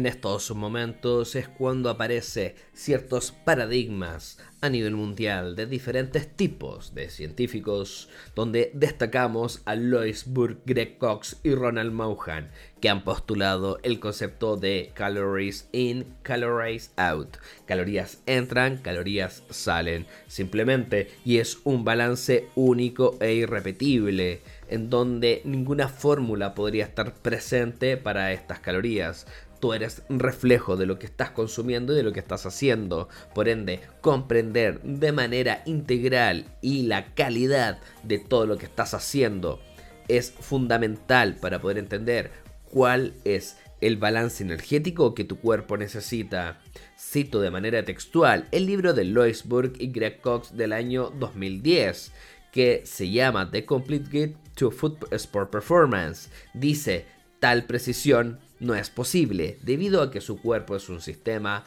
En 0.00 0.06
estos 0.06 0.50
momentos 0.54 1.36
es 1.36 1.46
cuando 1.46 1.90
aparece 1.90 2.54
ciertos 2.72 3.32
paradigmas 3.32 4.38
a 4.62 4.70
nivel 4.70 4.96
mundial 4.96 5.56
de 5.56 5.66
diferentes 5.66 6.26
tipos 6.26 6.94
de 6.94 7.10
científicos, 7.10 8.08
donde 8.34 8.70
destacamos 8.72 9.60
a 9.66 9.74
Lois 9.74 10.24
Burke, 10.26 10.62
Greg 10.64 10.96
Cox 10.96 11.36
y 11.42 11.54
Ronald 11.54 11.92
Mohan, 11.92 12.50
que 12.80 12.88
han 12.88 13.04
postulado 13.04 13.78
el 13.82 14.00
concepto 14.00 14.56
de 14.56 14.90
calories 14.94 15.68
in, 15.72 16.14
calories 16.22 16.92
out. 16.96 17.36
Calorías 17.66 18.22
entran, 18.24 18.78
calorías 18.78 19.42
salen, 19.50 20.06
simplemente, 20.28 21.10
y 21.26 21.38
es 21.38 21.58
un 21.64 21.84
balance 21.84 22.48
único 22.54 23.18
e 23.20 23.34
irrepetible 23.34 24.40
en 24.70 24.88
donde 24.88 25.42
ninguna 25.44 25.88
fórmula 25.88 26.54
podría 26.54 26.84
estar 26.84 27.12
presente 27.14 27.96
para 27.96 28.32
estas 28.32 28.60
calorías. 28.60 29.26
Tú 29.60 29.74
eres 29.74 30.02
reflejo 30.08 30.76
de 30.76 30.86
lo 30.86 30.98
que 30.98 31.06
estás 31.06 31.30
consumiendo 31.30 31.92
y 31.92 31.96
de 31.96 32.02
lo 32.02 32.12
que 32.12 32.20
estás 32.20 32.46
haciendo. 32.46 33.08
Por 33.34 33.48
ende, 33.48 33.80
comprender 34.00 34.80
de 34.82 35.12
manera 35.12 35.62
integral 35.66 36.46
y 36.62 36.82
la 36.82 37.14
calidad 37.14 37.78
de 38.02 38.18
todo 38.18 38.46
lo 38.46 38.56
que 38.56 38.66
estás 38.66 38.94
haciendo 38.94 39.60
es 40.08 40.32
fundamental 40.32 41.36
para 41.36 41.60
poder 41.60 41.78
entender 41.78 42.32
cuál 42.64 43.12
es 43.24 43.58
el 43.80 43.96
balance 43.96 44.42
energético 44.42 45.14
que 45.14 45.24
tu 45.24 45.38
cuerpo 45.38 45.76
necesita. 45.76 46.60
Cito 46.98 47.40
de 47.40 47.50
manera 47.50 47.84
textual 47.84 48.48
el 48.52 48.66
libro 48.66 48.92
de 48.92 49.04
Lois 49.04 49.44
Burke 49.44 49.82
y 49.82 49.90
Greg 49.92 50.20
Cox 50.20 50.56
del 50.56 50.72
año 50.72 51.10
2010, 51.10 52.12
que 52.52 52.82
se 52.84 53.10
llama 53.10 53.50
The 53.50 53.64
Complete 53.64 54.10
Guide 54.10 54.36
to 54.54 54.70
Food 54.70 55.12
Sport 55.12 55.50
Performance. 55.50 56.30
Dice, 56.54 57.06
tal 57.38 57.64
precisión 57.64 58.38
no 58.60 58.74
es 58.74 58.90
posible 58.90 59.58
debido 59.62 60.02
a 60.02 60.10
que 60.10 60.20
su 60.20 60.40
cuerpo 60.40 60.76
es 60.76 60.88
un 60.88 61.00
sistema 61.00 61.64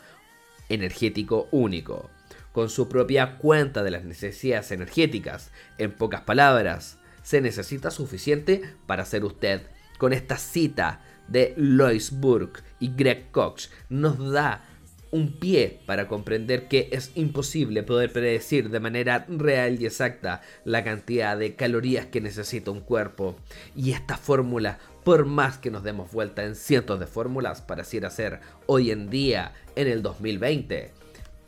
energético 0.70 1.48
único, 1.52 2.10
con 2.52 2.70
su 2.70 2.88
propia 2.88 3.38
cuenta 3.38 3.84
de 3.84 3.92
las 3.92 4.06
necesidades 4.06 4.72
energéticas. 4.72 5.52
En 5.78 5.92
pocas 5.92 6.22
palabras, 6.22 6.98
se 7.24 7.42
necesita 7.42 7.92
suficiente 7.92 8.62
para 8.86 9.06
ser 9.06 9.26
usted. 9.26 9.64
Con 9.98 10.14
esta 10.14 10.38
cita 10.38 11.02
de 11.28 11.54
Lois 11.58 12.12
Burke 12.12 12.62
y 12.80 12.94
Greg 12.96 13.32
Cox 13.32 13.72
nos 13.90 14.32
da 14.32 14.66
un 15.12 15.40
pie 15.40 15.80
para 15.86 16.08
comprender 16.08 16.68
que 16.68 16.90
es 16.92 17.12
imposible 17.14 17.84
poder 17.84 18.12
predecir 18.12 18.72
de 18.72 18.80
manera 18.80 19.26
real 19.30 19.80
y 19.80 19.86
exacta 19.86 20.42
la 20.66 20.84
cantidad 20.84 21.38
de 21.38 21.56
calorías 21.56 22.08
que 22.08 22.20
necesita 22.20 22.72
un 22.72 22.82
cuerpo. 22.82 23.36
Y 23.76 23.92
esta 23.92 24.18
fórmula, 24.18 24.80
por 25.04 25.26
más 25.26 25.58
que 25.58 25.72
nos 25.72 25.84
demos 25.84 26.12
vuelta 26.12 26.44
en 26.44 26.56
cientos 26.56 27.00
de 27.00 27.08
fórmulas, 27.08 27.62
pareciera 27.62 28.10
ser 28.10 28.40
hoy 28.66 28.92
en 28.92 29.10
día, 29.10 29.54
en 29.76 29.88
el 29.88 30.02
2020, 30.02 30.92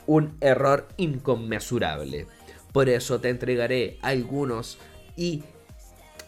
un 0.08 0.38
error 0.42 0.88
inconmensurable. 0.98 2.28
Por 2.72 2.90
eso 2.90 3.22
te 3.22 3.30
entregaré 3.30 3.98
algunos 4.02 4.78
y 5.16 5.44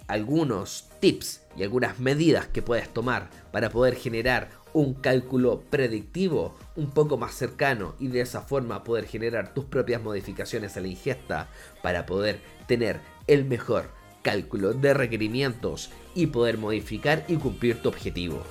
algunos 0.08 0.88
tips 1.02 1.42
y 1.58 1.64
algunas 1.64 2.00
medidas 2.00 2.48
que 2.48 2.62
puedes 2.62 2.94
tomar 2.94 3.30
para 3.52 3.70
poder 3.70 3.96
generar 3.96 4.50
un 4.74 4.94
cálculo 4.94 5.62
predictivo 5.70 6.56
un 6.76 6.92
poco 6.92 7.18
más 7.18 7.34
cercano 7.34 7.96
y 8.00 8.08
de 8.08 8.22
esa 8.22 8.42
forma 8.42 8.84
poder 8.84 9.06
generar 9.06 9.54
tus 9.54 9.66
propias 9.66 10.02
modificaciones 10.02 10.78
a 10.78 10.82
la 10.82 10.88
ingesta 10.88 11.50
para 11.82 12.06
poder 12.06 12.40
tener 12.68 13.02
el 13.28 13.44
mejor 13.44 13.90
cálculo 14.28 14.74
de 14.74 14.94
requerimientos 14.94 15.90
y 16.14 16.28
poder 16.28 16.58
modificar 16.58 17.24
y 17.30 17.38
cumplir 17.38 17.82
tu 17.82 17.88
objetivo. 17.88 18.44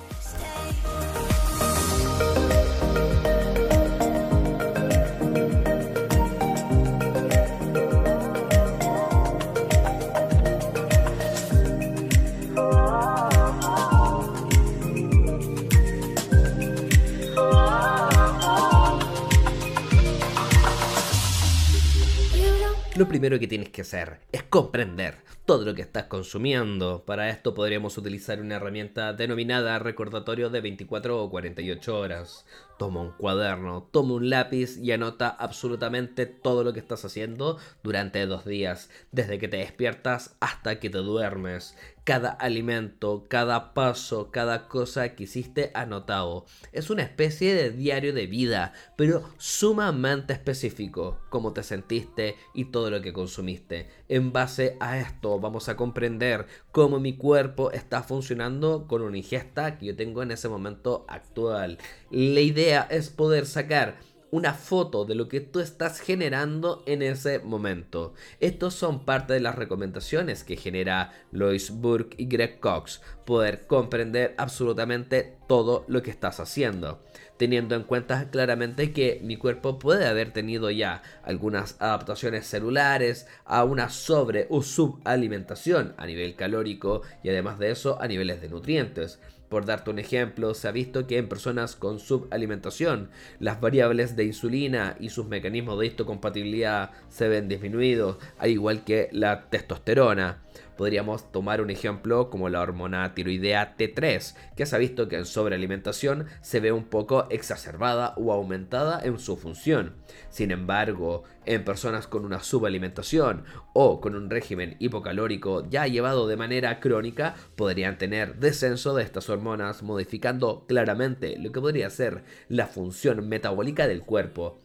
Lo 22.97 23.07
primero 23.07 23.37
que 23.37 23.47
tienes 23.47 23.69
que 23.69 23.81
hacer 23.81 24.21
es 24.31 24.41
comprender 24.41 25.19
todo 25.45 25.65
lo 25.65 25.75
que 25.75 25.83
estás 25.83 26.05
consumiendo. 26.05 27.03
Para 27.05 27.29
esto 27.29 27.53
podríamos 27.53 27.95
utilizar 27.99 28.41
una 28.41 28.55
herramienta 28.55 29.13
denominada 29.13 29.77
recordatorio 29.77 30.49
de 30.49 30.61
24 30.61 31.23
o 31.23 31.29
48 31.29 31.95
horas. 31.95 32.43
Toma 32.77 33.01
un 33.01 33.11
cuaderno, 33.11 33.89
toma 33.91 34.13
un 34.15 34.29
lápiz 34.29 34.77
y 34.77 34.91
anota 34.91 35.29
absolutamente 35.29 36.25
todo 36.25 36.63
lo 36.63 36.73
que 36.73 36.79
estás 36.79 37.03
haciendo 37.05 37.57
durante 37.83 38.25
dos 38.25 38.45
días, 38.45 38.89
desde 39.11 39.39
que 39.39 39.47
te 39.47 39.57
despiertas 39.57 40.35
hasta 40.39 40.79
que 40.79 40.89
te 40.89 40.99
duermes 40.99 41.75
cada 42.07 42.29
alimento, 42.29 43.25
cada 43.27 43.73
paso, 43.73 44.31
cada 44.31 44.69
cosa 44.69 45.13
que 45.13 45.25
hiciste 45.25 45.71
anotado. 45.73 46.45
Es 46.71 46.89
una 46.89 47.03
especie 47.03 47.53
de 47.53 47.69
diario 47.69 48.13
de 48.13 48.27
vida, 48.27 48.71
pero 48.95 49.29
sumamente 49.37 50.31
específico, 50.31 51.19
cómo 51.29 51.51
te 51.51 51.63
sentiste 51.63 52.37
y 52.53 52.71
todo 52.71 52.91
lo 52.91 53.01
que 53.01 53.11
consumiste. 53.11 53.89
En 54.09 54.31
base 54.31 54.77
a 54.79 54.97
esto 54.97 55.39
vamos 55.39 55.67
a 55.67 55.75
comprender 55.75 56.47
cómo 56.71 56.99
mi 56.99 57.17
cuerpo 57.17 57.71
está 57.71 58.03
funcionando 58.03 58.87
con 58.87 59.01
una 59.01 59.17
ingesta 59.17 59.77
que 59.77 59.87
yo 59.87 59.95
tengo 59.95 60.23
en 60.23 60.31
ese 60.31 60.47
momento 60.47 61.05
actual. 61.09 61.77
La 62.09 62.39
idea 62.39 62.87
es 62.89 63.09
poder 63.09 63.45
sacar 63.45 63.97
una 64.31 64.53
foto 64.53 65.05
de 65.05 65.15
lo 65.15 65.27
que 65.27 65.39
tú 65.39 65.59
estás 65.59 65.99
generando 65.99 66.83
en 66.85 67.01
ese 67.01 67.39
momento. 67.39 68.13
Estos 68.39 68.73
son 68.73 69.05
parte 69.05 69.33
de 69.33 69.39
las 69.39 69.55
recomendaciones 69.55 70.43
que 70.43 70.57
genera 70.57 71.11
Lois 71.31 71.71
Burke 71.71 72.15
y 72.17 72.27
Greg 72.27 72.59
Cox, 72.59 73.01
poder 73.25 73.67
comprender 73.67 74.35
absolutamente 74.37 75.37
todo 75.47 75.85
lo 75.87 76.01
que 76.01 76.11
estás 76.11 76.39
haciendo, 76.39 77.01
teniendo 77.37 77.75
en 77.75 77.83
cuenta 77.83 78.29
claramente 78.29 78.91
que 78.91 79.19
mi 79.23 79.37
cuerpo 79.37 79.79
puede 79.79 80.07
haber 80.07 80.31
tenido 80.31 80.69
ya 80.71 81.01
algunas 81.23 81.75
adaptaciones 81.79 82.47
celulares 82.47 83.27
a 83.45 83.63
una 83.63 83.89
sobre 83.89 84.47
o 84.49 84.61
subalimentación 84.61 85.93
a 85.97 86.05
nivel 86.05 86.35
calórico 86.35 87.01
y 87.23 87.29
además 87.29 87.59
de 87.59 87.71
eso 87.71 88.01
a 88.01 88.07
niveles 88.07 88.41
de 88.41 88.49
nutrientes. 88.49 89.19
Por 89.49 89.65
darte 89.65 89.91
un 89.91 89.99
ejemplo, 89.99 90.53
se 90.53 90.67
ha 90.67 90.71
visto 90.71 91.07
que 91.07 91.17
en 91.17 91.29
personas 91.29 91.77
con 91.77 91.99
subalimentación 91.99 93.09
las 93.39 93.61
variables 93.61 94.17
de 94.17 94.25
insulina 94.25 94.97
y 94.99 95.09
sus 95.09 95.27
mecanismos 95.27 95.79
de 95.79 95.87
histocompatibilidad 95.87 96.91
se 97.07 97.29
ven 97.29 97.47
disminuidos, 97.47 98.17
al 98.39 98.49
igual 98.49 98.83
que 98.83 99.07
la 99.13 99.49
testosterona. 99.49 100.43
Podríamos 100.77 101.31
tomar 101.31 101.61
un 101.61 101.71
ejemplo 101.71 102.29
como 102.29 102.49
la 102.49 102.61
hormona 102.61 103.13
tiroidea 103.13 103.75
T3, 103.77 104.35
que 104.55 104.65
se 104.65 104.75
ha 104.75 104.79
visto 104.79 105.07
que 105.07 105.17
en 105.17 105.25
sobrealimentación 105.25 106.27
se 106.41 106.59
ve 106.59 106.71
un 106.71 106.85
poco 106.85 107.27
exacerbada 107.29 108.13
o 108.15 108.31
aumentada 108.31 109.01
en 109.03 109.17
su 109.17 109.37
función. 109.37 109.95
Sin 110.29 110.51
embargo, 110.51 111.23
en 111.45 111.65
personas 111.65 112.07
con 112.07 112.25
una 112.25 112.43
subalimentación 112.43 113.45
o 113.73 113.99
con 113.99 114.15
un 114.15 114.29
régimen 114.29 114.75
hipocalórico 114.79 115.67
ya 115.69 115.87
llevado 115.87 116.27
de 116.27 116.37
manera 116.37 116.79
crónica, 116.79 117.35
podrían 117.55 117.97
tener 117.97 118.35
descenso 118.35 118.93
de 118.93 119.03
estas 119.03 119.29
hormonas, 119.29 119.81
modificando 119.81 120.65
claramente 120.67 121.37
lo 121.39 121.51
que 121.51 121.61
podría 121.61 121.89
ser 121.89 122.23
la 122.49 122.67
función 122.67 123.27
metabólica 123.27 123.87
del 123.87 124.03
cuerpo. 124.03 124.61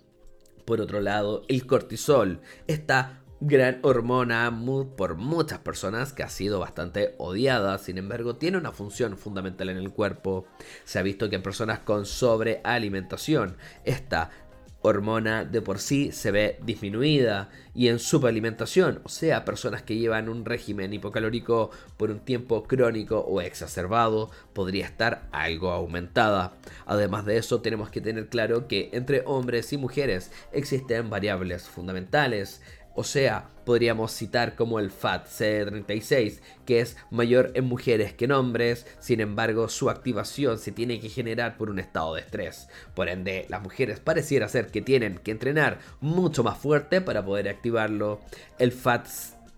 Por 0.64 0.81
otro 0.81 1.01
lado, 1.01 1.42
el 1.48 1.66
cortisol 1.66 2.40
está 2.66 3.21
gran 3.44 3.81
hormona 3.83 4.57
por 4.96 5.16
muchas 5.16 5.59
personas 5.59 6.12
que 6.12 6.22
ha 6.22 6.28
sido 6.28 6.61
bastante 6.61 7.16
odiada, 7.18 7.76
sin 7.78 7.98
embargo 7.98 8.37
tiene 8.37 8.57
una 8.57 8.70
función 8.70 9.16
fundamental 9.18 9.68
en 9.68 9.78
el 9.78 9.90
cuerpo. 9.90 10.46
Se 10.85 11.00
ha 11.00 11.02
visto 11.02 11.28
que 11.28 11.37
en 11.37 11.42
personas 11.42 11.81
con 11.81 12.07
sobrealimentación 12.07 13.57
esta 13.85 14.31
hormona 14.83 15.44
de 15.44 15.62
por 15.62 15.78
sí 15.78 16.12
se 16.12 16.31
ve 16.31 16.59
disminuida 16.64 17.48
y 17.74 17.88
en 17.88 17.98
superalimentación, 17.98 19.00
o 19.05 19.09
sea, 19.09 19.44
personas 19.44 19.83
que 19.83 19.96
llevan 19.96 20.28
un 20.28 20.44
régimen 20.44 20.92
hipocalórico 20.92 21.70
por 21.96 22.11
un 22.11 22.20
tiempo 22.20 22.64
crónico 22.64 23.20
o 23.20 23.40
exacerbado, 23.40 24.31
podría 24.52 24.87
estar 24.87 25.28
algo 25.33 25.70
aumentada. 25.70 26.55
Además 26.85 27.24
de 27.24 27.38
eso, 27.38 27.61
tenemos 27.61 27.90
que 27.90 28.00
tener 28.00 28.28
claro 28.28 28.66
que 28.66 28.90
entre 28.92 29.22
hombres 29.24 29.72
y 29.72 29.78
mujeres 29.78 30.31
existen 30.52 31.11
variables 31.11 31.68
fundamentales 31.68 32.61
o 32.94 33.05
sea, 33.05 33.48
podríamos 33.64 34.12
citar 34.12 34.55
como 34.55 34.78
el 34.78 34.90
FAT 34.90 35.26
C36, 35.26 36.40
que 36.66 36.81
es 36.81 36.96
mayor 37.11 37.52
en 37.55 37.64
mujeres 37.64 38.12
que 38.12 38.24
en 38.26 38.33
hombres, 38.33 38.87
sin 38.98 39.20
embargo 39.20 39.68
su 39.68 39.90
activación 39.90 40.59
se 40.59 40.72
tiene 40.72 41.00
que 41.00 41.09
generar 41.09 41.57
por 41.57 41.70
un 41.70 41.78
estado 41.78 42.14
de 42.14 42.20
estrés. 42.20 42.68
Por 42.94 43.09
ende, 43.09 43.46
las 43.48 43.62
mujeres 43.62 44.00
pareciera 44.00 44.48
ser 44.48 44.68
que 44.68 44.83
tienen 44.83 45.18
que 45.18 45.31
entrenar 45.31 45.78
mucho 46.00 46.42
más 46.42 46.59
fuerte 46.59 47.00
para 47.00 47.24
poder 47.24 47.48
activarlo. 47.48 48.20
El 48.59 48.72
FAT 48.72 49.07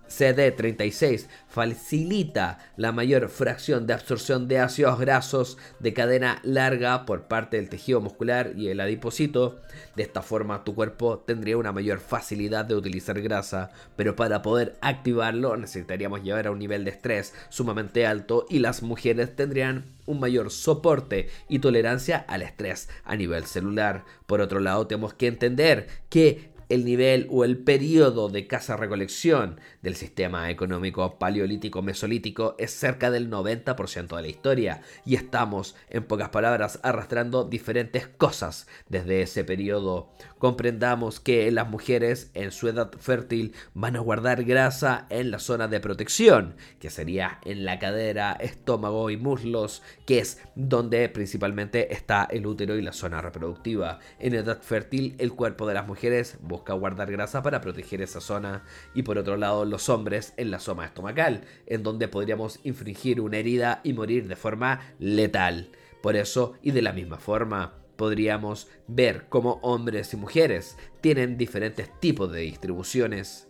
CD36 0.09 1.27
facilita 1.49 2.59
la 2.77 2.93
mayor 2.93 3.29
fracción 3.29 3.87
de 3.87 3.95
absorción 3.95 4.49
de 4.49 4.59
ácidos 4.59 4.99
grasos 4.99 5.59
de 5.81 5.93
cadena 5.93 6.41
larga 6.43 7.07
por 7.07 7.29
parte 7.29 7.57
del 7.57 7.69
tejido 7.69 8.01
muscular 8.01 8.53
y 8.57 8.69
el 8.69 8.81
adipocito. 8.81 9.61
De 9.97 10.03
esta 10.03 10.23
forma 10.23 10.65
tu 10.65 10.75
cuerpo 10.75 11.19
tendría 11.19 11.57
una 11.57 11.73
mayor 11.73 12.01
facilidad 12.01 12.65
de 12.65 12.75
utilizar 12.75 13.21
grasa, 13.21 13.71
pero 13.97 14.17
para 14.17 14.43
poder 14.43 14.77
activarlo 14.81 15.57
necesitaríamos 15.57 16.23
llevar 16.23 16.47
a 16.47 16.51
un 16.51 16.59
nivel 16.59 16.85
de 16.85 16.91
estrés 16.91 17.35
sumamente 17.49 18.07
alto 18.07 18.47
y 18.49 18.59
las 18.59 18.83
mujeres 18.83 19.35
tendrían 19.35 19.85
un 20.07 20.21
mayor 20.21 20.51
soporte 20.51 21.29
y 21.49 21.61
tolerancia 21.61 22.25
al 22.29 22.43
estrés 22.43 22.89
a 23.05 23.17
nivel 23.17 23.45
celular. 23.45 24.05
Por 24.27 24.41
otro 24.41 24.61
lado, 24.61 24.87
tenemos 24.87 25.15
que 25.15 25.27
entender 25.27 25.89
que 26.09 26.54
el 26.69 26.85
nivel 26.85 27.27
o 27.31 27.45
el 27.45 27.59
periodo 27.59 28.29
de 28.29 28.47
caza-recolección 28.47 29.61
del 29.83 29.97
sistema 29.97 30.51
económico 30.51 31.19
paleolítico 31.19 31.83
mesolítico 31.83 32.55
es 32.59 32.73
cerca 32.73 33.11
del 33.11 33.31
90% 33.31 34.17
de 34.17 34.23
la 34.23 34.29
historia 34.29 34.81
y 35.05 35.15
estamos, 35.15 35.77
en 35.91 36.05
pocas 36.05 36.31
palabras, 36.31 36.81
arrastrando 36.83 37.45
diferentes 37.45 38.09
cosas 38.09 38.67
desde 38.89 39.23
ese 39.23 39.45
periodo. 39.45 40.11
Comprendamos 40.39 41.21
que 41.21 41.51
las 41.51 41.69
mujeres 41.69 42.31
en 42.35 42.51
su 42.51 42.69
edad 42.69 42.93
fértil 42.99 43.55
van 43.73 43.97
a 43.97 44.01
guardar 44.01 44.45
grasa 44.45 45.07
en 45.11 45.31
la 45.31 45.39
zona 45.39 45.69
de 45.69 45.81
protección, 45.81 46.57
que 46.79 46.91
sería 46.91 47.39
en 47.45 47.65
la 47.65 47.79
cadera, 47.79 48.33
estómago 48.33 49.11
y 49.11 49.17
muslos, 49.17 49.83
que 50.07 50.19
es 50.19 50.41
donde 50.55 51.09
principalmente 51.09 51.93
está 51.93 52.25
el 52.31 52.47
útero 52.47 52.77
y 52.77 52.83
la 52.83 52.93
zona 52.93 53.21
reproductiva. 53.21 53.99
En 54.19 54.35
edad 54.35 54.61
fértil 54.63 55.15
el 55.19 55.33
cuerpo 55.33 55.67
de 55.67 55.75
las 55.75 55.87
mujeres 55.87 56.39
busca 56.55 56.73
guardar 56.73 57.11
grasa 57.11 57.43
para 57.43 57.61
proteger 57.61 58.01
esa 58.01 58.21
zona 58.21 58.65
y 58.95 59.03
por 59.03 59.19
otro 59.19 59.37
lado 59.37 59.65
los 59.65 59.89
hombres 59.89 60.33
en 60.37 60.51
la 60.51 60.61
zona 60.61 60.85
estomacal, 60.87 61.43
en 61.67 61.83
donde 61.83 62.09
podríamos 62.09 62.61
infringir 62.63 63.21
una 63.21 63.39
herida 63.39 63.81
y 63.83 63.93
morir 63.93 64.29
de 64.29 64.37
forma 64.37 64.95
letal. 64.99 65.71
Por 66.01 66.17
eso 66.17 66.55
y 66.63 66.71
de 66.71 66.83
la 66.83 66.93
misma 66.93 67.19
forma, 67.19 67.75
podríamos 67.97 68.69
ver 68.87 69.27
cómo 69.29 69.59
hombres 69.63 70.15
y 70.15 70.17
mujeres 70.17 70.77
tienen 71.01 71.37
diferentes 71.37 71.91
tipos 72.01 72.31
de 72.31 72.41
distribuciones. 72.43 73.49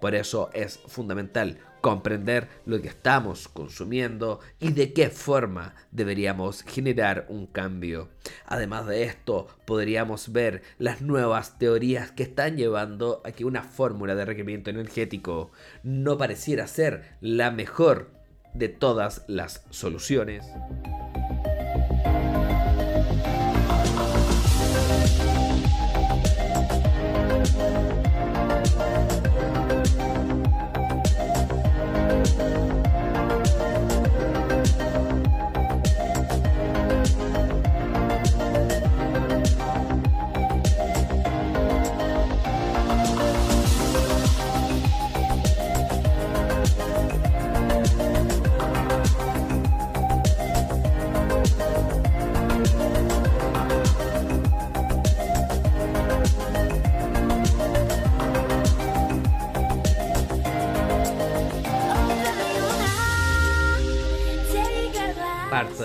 Por 0.00 0.14
eso 0.14 0.50
es 0.52 0.78
fundamental 0.86 1.58
comprender 1.80 2.48
lo 2.66 2.80
que 2.80 2.88
estamos 2.88 3.48
consumiendo 3.48 4.40
y 4.58 4.72
de 4.72 4.92
qué 4.92 5.10
forma 5.10 5.74
deberíamos 5.90 6.62
generar 6.62 7.26
un 7.28 7.46
cambio. 7.46 8.08
Además 8.46 8.86
de 8.86 9.04
esto, 9.04 9.48
podríamos 9.64 10.32
ver 10.32 10.62
las 10.78 11.00
nuevas 11.02 11.58
teorías 11.58 12.12
que 12.12 12.22
están 12.22 12.56
llevando 12.56 13.20
a 13.24 13.32
que 13.32 13.44
una 13.44 13.62
fórmula 13.62 14.14
de 14.14 14.24
requerimiento 14.24 14.70
energético 14.70 15.50
no 15.82 16.18
pareciera 16.18 16.66
ser 16.66 17.16
la 17.20 17.50
mejor 17.50 18.10
de 18.54 18.68
todas 18.68 19.24
las 19.28 19.64
soluciones. 19.70 20.44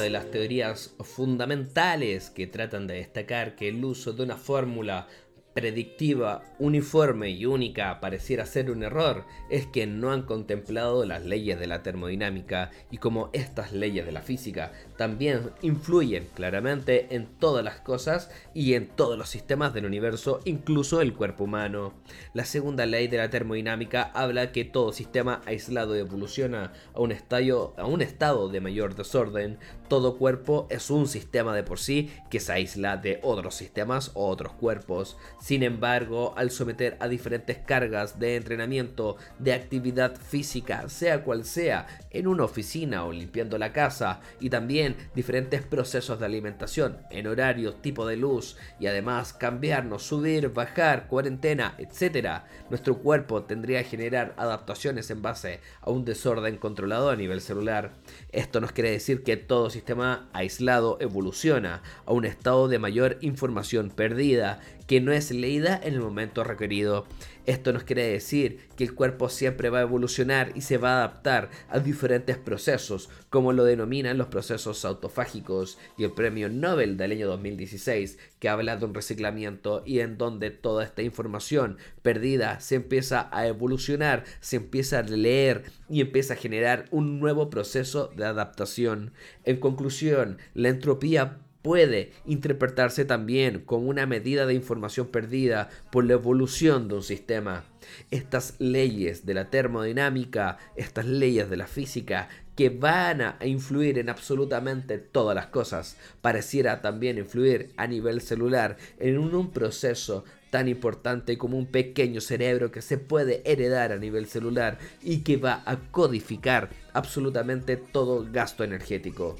De 0.06 0.12
las 0.12 0.30
teorías 0.30 0.94
fundamentales 1.00 2.30
que 2.30 2.46
tratan 2.46 2.86
de 2.86 2.94
destacar 2.94 3.56
que 3.56 3.70
el 3.70 3.84
uso 3.84 4.14
de 4.14 4.22
una 4.22 4.38
fórmula 4.38 5.08
predictiva, 5.56 6.44
uniforme 6.60 7.30
y 7.30 7.46
única 7.46 8.02
pareciera 8.02 8.46
ser 8.46 8.70
un 8.70 8.84
error 8.84 9.24
es 9.50 9.66
que 9.66 9.88
no 9.88 10.12
han 10.12 10.24
contemplado 10.24 11.06
las 11.06 11.24
leyes 11.24 11.58
de 11.58 11.66
la 11.66 11.82
termodinámica 11.82 12.72
y 12.92 12.98
como 12.98 13.30
estas 13.32 13.72
leyes 13.72 14.06
de 14.06 14.12
la 14.12 14.22
física 14.22 14.74
también 14.98 15.52
influyen 15.62 16.28
claramente 16.36 17.16
en 17.16 17.28
todas 17.40 17.64
las 17.64 17.80
cosas 17.80 18.30
y 18.54 18.74
en 18.74 18.88
todos 18.88 19.18
los 19.18 19.30
sistemas 19.30 19.74
del 19.74 19.86
universo, 19.86 20.42
incluso 20.44 21.00
el 21.00 21.14
cuerpo 21.14 21.46
humano. 21.46 21.94
La 22.34 22.44
segunda 22.44 22.86
ley 22.86 23.08
de 23.08 23.18
la 23.18 23.30
termodinámica 23.30 24.12
habla 24.14 24.52
que 24.52 24.66
todo 24.66 24.92
sistema 24.92 25.42
aislado 25.46 25.96
evoluciona 25.96 26.74
a 26.94 27.00
un, 27.00 27.14
estadio, 27.14 27.74
a 27.78 27.86
un 27.86 28.02
estado 28.02 28.50
de 28.50 28.60
mayor 28.60 28.96
desorden. 28.96 29.58
Todo 29.88 30.18
cuerpo 30.18 30.68
es 30.72 30.90
un 30.90 31.08
sistema 31.08 31.56
de 31.56 31.64
por 31.64 31.78
sí 31.78 32.12
que 32.32 32.40
se 32.40 32.52
aísla 32.52 32.98
de 32.98 33.20
otros 33.22 33.54
sistemas 33.54 34.12
o 34.16 34.28
otros 34.28 34.54
cuerpos. 34.54 35.16
Sin 35.40 35.62
embargo, 35.62 36.34
al 36.38 36.50
someter 36.50 36.98
a 37.00 37.08
diferentes 37.08 37.60
cargas 37.60 38.18
de 38.20 38.36
entrenamiento, 38.36 39.18
de 39.38 39.54
actividad 39.54 40.16
física, 40.16 40.90
sea 40.90 41.24
cual 41.24 41.46
sea, 41.46 41.86
en 42.10 42.26
una 42.28 42.46
oficina 42.46 43.06
o 43.06 43.12
limpiando 43.12 43.60
la 43.60 43.74
casa, 43.74 44.22
y 44.40 44.50
también 44.50 44.96
diferentes 45.14 45.62
procesos 45.62 46.20
de 46.20 46.26
alimentación, 46.26 46.98
en 47.12 47.28
horarios, 47.28 47.82
tipo 47.82 48.08
de 48.08 48.18
luz, 48.18 48.58
y 48.80 48.88
además 48.88 49.34
cambiarnos, 49.34 50.04
subir, 50.04 50.50
bajar, 50.50 51.08
cuarentena, 51.08 51.76
etc., 51.78 52.42
nuestro 52.70 52.98
cuerpo 52.98 53.44
tendría 53.44 53.84
que 53.84 53.90
generar 53.90 54.34
adaptaciones 54.38 55.12
en 55.12 55.22
base 55.22 55.60
a 55.82 55.92
un 55.92 56.06
desorden 56.06 56.58
controlado 56.58 57.10
a 57.12 57.16
nivel 57.16 57.42
celular. 57.42 57.94
Esto 58.32 58.60
nos 58.60 58.72
quiere 58.72 58.92
decir 58.92 59.24
que 59.24 59.38
todo 59.38 59.70
sistema 59.76 60.30
aislado 60.32 60.98
evoluciona 61.02 61.82
a 62.06 62.14
un 62.14 62.24
estado 62.24 62.70
de 62.70 62.80
mayor 62.80 63.18
información 63.20 63.90
perdida 63.90 64.62
que 64.88 65.02
no 65.02 65.12
es 65.12 65.32
leída 65.32 65.80
en 65.84 65.96
el 65.96 66.02
momento 66.02 66.44
requerido. 66.44 67.06
Esto 67.46 67.74
nos 67.74 67.84
quiere 67.84 68.08
decir 68.08 68.68
que 68.76 68.84
el 68.84 68.96
cuerpo 68.96 69.30
siempre 69.30 69.70
va 69.70 69.80
a 69.80 69.84
evolucionar 69.84 70.52
y 70.56 70.62
se 70.62 70.78
va 70.78 70.94
a 70.94 70.98
adaptar 70.98 71.52
a 71.70 71.80
diferentes 71.80 72.38
procesos, 72.38 73.10
como 73.30 73.54
lo 73.54 73.64
denominan 73.64 74.18
los 74.18 74.28
procesos 74.28 74.84
autofágicos 74.84 75.78
y 75.96 76.06
el 76.06 76.14
premio 76.14 76.50
Nobel 76.50 76.98
del 76.98 77.12
año 77.12 77.28
2016, 77.28 78.18
que 78.40 78.50
habla 78.50 78.78
de 78.78 78.86
un 78.86 78.96
reciclamiento 78.96 79.84
y 79.86 80.00
en 80.00 80.18
donde 80.18 80.50
toda 80.50 80.84
esta 80.84 81.04
información 81.04 81.78
perdida 82.02 82.60
se 82.62 82.76
empieza 82.76 83.30
a 83.32 83.46
evolucionar, 83.46 84.24
se 84.40 84.56
empieza 84.56 85.00
a 85.00 85.04
leer 85.04 85.66
y 85.88 86.02
empieza 86.02 86.34
a 86.34 86.38
generar 86.38 86.86
un 86.90 87.20
nuevo 87.20 87.52
proceso 87.52 88.12
de 88.16 88.26
adaptación. 88.26 89.14
En 89.44 89.60
conclusión, 89.60 90.40
la 90.56 90.70
entropía 90.70 91.45
puede 91.66 92.12
interpretarse 92.28 93.06
también 93.06 93.62
como 93.62 93.88
una 93.88 94.06
medida 94.06 94.46
de 94.46 94.54
información 94.54 95.08
perdida 95.08 95.72
por 95.92 96.06
la 96.06 96.14
evolución 96.14 96.88
de 96.88 96.94
un 96.94 97.02
sistema. 97.02 97.64
Estas 98.12 98.54
leyes 98.60 99.26
de 99.26 99.34
la 99.34 99.50
termodinámica, 99.50 100.60
estas 100.76 101.08
leyes 101.08 101.50
de 101.50 101.58
la 101.58 101.66
física, 101.66 102.30
que 102.56 102.70
van 102.70 103.22
a 103.22 103.38
influir 103.44 103.98
en 103.98 104.10
absolutamente 104.10 105.00
todas 105.00 105.34
las 105.34 105.48
cosas, 105.48 105.98
pareciera 106.22 106.84
también 106.84 107.18
influir 107.18 107.74
a 107.78 107.88
nivel 107.88 108.22
celular 108.22 108.78
en 109.00 109.18
un 109.18 109.50
proceso 109.50 110.24
tan 110.52 110.68
importante 110.68 111.40
como 111.40 111.58
un 111.58 111.66
pequeño 111.66 112.22
cerebro 112.22 112.72
que 112.72 112.84
se 112.84 113.00
puede 113.00 113.42
heredar 113.44 113.92
a 113.92 113.98
nivel 113.98 114.28
celular 114.28 114.78
y 115.02 115.22
que 115.22 115.38
va 115.38 115.64
a 115.66 115.78
codificar 115.90 116.70
absolutamente 116.94 117.76
todo 117.76 118.24
gasto 118.32 118.64
energético. 118.64 119.36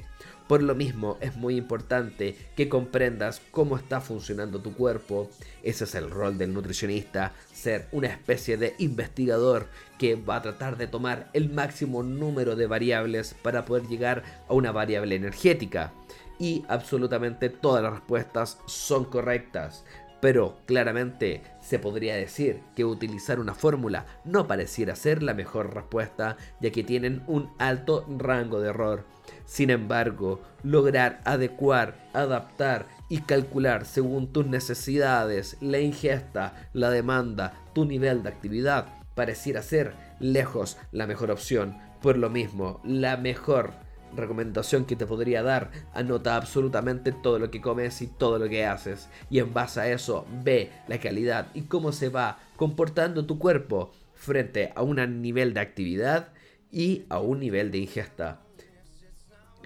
Por 0.46 0.62
lo 0.62 0.76
mismo 0.76 1.18
es 1.20 1.34
muy 1.34 1.56
importante 1.56 2.36
que 2.54 2.68
comprendas 2.68 3.42
cómo 3.50 3.76
está 3.76 4.00
funcionando 4.00 4.60
tu 4.60 4.74
cuerpo. 4.74 5.28
Ese 5.64 5.84
es 5.84 5.94
el 5.96 6.08
rol 6.08 6.38
del 6.38 6.54
nutricionista, 6.54 7.32
ser 7.52 7.88
una 7.90 8.06
especie 8.06 8.56
de 8.56 8.74
investigador 8.78 9.66
que 9.98 10.14
va 10.14 10.36
a 10.36 10.42
tratar 10.42 10.76
de 10.76 10.86
tomar 10.86 11.30
el 11.32 11.50
máximo 11.50 12.04
número 12.04 12.54
de 12.54 12.68
variables 12.68 13.34
para 13.42 13.64
poder 13.64 13.88
llegar 13.88 14.22
a 14.48 14.54
una 14.54 14.70
variable 14.70 15.16
energética. 15.16 15.92
Y 16.38 16.64
absolutamente 16.68 17.48
todas 17.48 17.82
las 17.82 17.94
respuestas 17.94 18.58
son 18.66 19.06
correctas. 19.06 19.84
Pero 20.26 20.56
claramente 20.66 21.40
se 21.60 21.78
podría 21.78 22.16
decir 22.16 22.60
que 22.74 22.84
utilizar 22.84 23.38
una 23.38 23.54
fórmula 23.54 24.06
no 24.24 24.48
pareciera 24.48 24.96
ser 24.96 25.22
la 25.22 25.34
mejor 25.34 25.72
respuesta 25.72 26.36
ya 26.60 26.72
que 26.72 26.82
tienen 26.82 27.22
un 27.28 27.52
alto 27.60 28.04
rango 28.08 28.58
de 28.58 28.70
error. 28.70 29.04
Sin 29.44 29.70
embargo, 29.70 30.40
lograr 30.64 31.20
adecuar, 31.24 32.10
adaptar 32.12 32.88
y 33.08 33.20
calcular 33.20 33.84
según 33.86 34.32
tus 34.32 34.48
necesidades, 34.48 35.58
la 35.60 35.78
ingesta, 35.78 36.70
la 36.72 36.90
demanda, 36.90 37.54
tu 37.72 37.84
nivel 37.84 38.24
de 38.24 38.30
actividad, 38.30 38.88
pareciera 39.14 39.62
ser 39.62 39.94
lejos 40.18 40.76
la 40.90 41.06
mejor 41.06 41.30
opción. 41.30 41.78
Por 42.02 42.18
lo 42.18 42.30
mismo, 42.30 42.80
la 42.82 43.16
mejor 43.16 43.74
recomendación 44.16 44.84
que 44.84 44.96
te 44.96 45.06
podría 45.06 45.42
dar, 45.42 45.70
anota 45.94 46.36
absolutamente 46.36 47.12
todo 47.12 47.38
lo 47.38 47.50
que 47.50 47.60
comes 47.60 48.02
y 48.02 48.06
todo 48.06 48.38
lo 48.38 48.48
que 48.48 48.64
haces. 48.64 49.08
Y 49.30 49.38
en 49.38 49.52
base 49.52 49.80
a 49.80 49.92
eso, 49.92 50.26
ve 50.42 50.70
la 50.88 50.98
calidad 50.98 51.48
y 51.54 51.62
cómo 51.62 51.92
se 51.92 52.08
va 52.08 52.38
comportando 52.56 53.26
tu 53.26 53.38
cuerpo 53.38 53.92
frente 54.14 54.72
a 54.74 54.82
un 54.82 55.22
nivel 55.22 55.54
de 55.54 55.60
actividad 55.60 56.28
y 56.72 57.04
a 57.08 57.20
un 57.20 57.40
nivel 57.40 57.70
de 57.70 57.78
ingesta. 57.78 58.40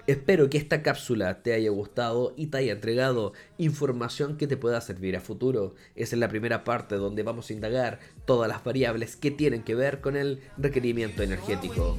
Espero 0.07 0.49
que 0.49 0.57
esta 0.57 0.81
cápsula 0.81 1.43
te 1.43 1.53
haya 1.53 1.69
gustado 1.69 2.33
y 2.35 2.47
te 2.47 2.57
haya 2.57 2.73
entregado 2.73 3.33
información 3.57 4.35
que 4.35 4.47
te 4.47 4.57
pueda 4.57 4.81
servir 4.81 5.15
a 5.15 5.21
futuro. 5.21 5.75
Esa 5.95 6.15
es 6.15 6.19
la 6.19 6.27
primera 6.27 6.63
parte 6.63 6.95
donde 6.95 7.23
vamos 7.23 7.49
a 7.49 7.53
indagar 7.53 7.99
todas 8.25 8.49
las 8.49 8.63
variables 8.63 9.15
que 9.15 9.29
tienen 9.29 9.63
que 9.63 9.75
ver 9.75 10.01
con 10.01 10.17
el 10.17 10.41
requerimiento 10.57 11.21
energético. 11.21 11.97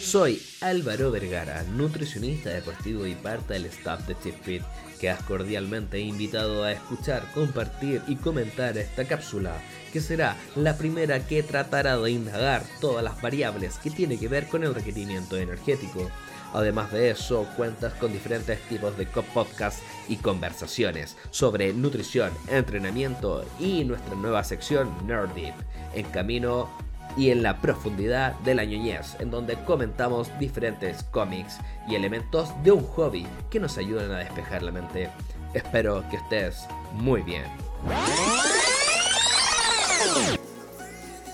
Soy 0.00 0.40
Álvaro 0.60 1.10
Vergara, 1.10 1.62
nutricionista 1.64 2.50
deportivo 2.50 3.06
y 3.06 3.14
parte 3.14 3.54
del 3.54 3.66
staff 3.66 4.06
de 4.06 4.14
Fit, 4.14 4.62
que 5.00 5.10
has 5.10 5.22
cordialmente 5.22 5.98
invitado 5.98 6.62
a 6.62 6.72
escuchar, 6.72 7.30
compartir 7.32 8.02
y 8.06 8.16
comentar 8.16 8.76
esta 8.76 9.04
cápsula, 9.06 9.56
que 9.92 10.00
será 10.00 10.36
la 10.56 10.76
primera 10.76 11.26
que 11.26 11.42
tratará 11.42 11.96
de 11.96 12.10
indagar 12.10 12.64
todas 12.80 13.02
las 13.02 13.20
variables 13.20 13.78
que 13.78 13.90
tiene 13.90 14.18
que 14.18 14.28
ver 14.28 14.46
con 14.48 14.62
el 14.62 14.74
requerimiento 14.74 15.36
energético. 15.36 16.10
Además 16.54 16.92
de 16.92 17.10
eso, 17.10 17.46
cuentas 17.56 17.92
con 17.94 18.12
diferentes 18.12 18.60
tipos 18.68 18.96
de 18.96 19.06
podcast 19.06 19.82
y 20.08 20.16
conversaciones 20.16 21.16
sobre 21.30 21.72
nutrición, 21.72 22.30
entrenamiento 22.48 23.44
y 23.58 23.84
nuestra 23.84 24.14
nueva 24.14 24.44
sección 24.44 24.88
Nerdit, 25.04 25.54
en 25.94 26.06
camino 26.06 26.70
y 27.16 27.30
en 27.30 27.42
la 27.42 27.60
profundidad 27.60 28.38
de 28.40 28.54
la 28.54 28.64
ñoñez, 28.64 29.16
en 29.18 29.30
donde 29.30 29.56
comentamos 29.64 30.30
diferentes 30.38 31.02
cómics 31.04 31.58
y 31.88 31.96
elementos 31.96 32.50
de 32.62 32.70
un 32.70 32.84
hobby 32.84 33.26
que 33.50 33.60
nos 33.60 33.76
ayudan 33.76 34.12
a 34.12 34.18
despejar 34.18 34.62
la 34.62 34.70
mente. 34.70 35.10
Espero 35.54 36.04
que 36.08 36.16
estés 36.16 36.66
muy 36.92 37.22
bien. 37.22 37.44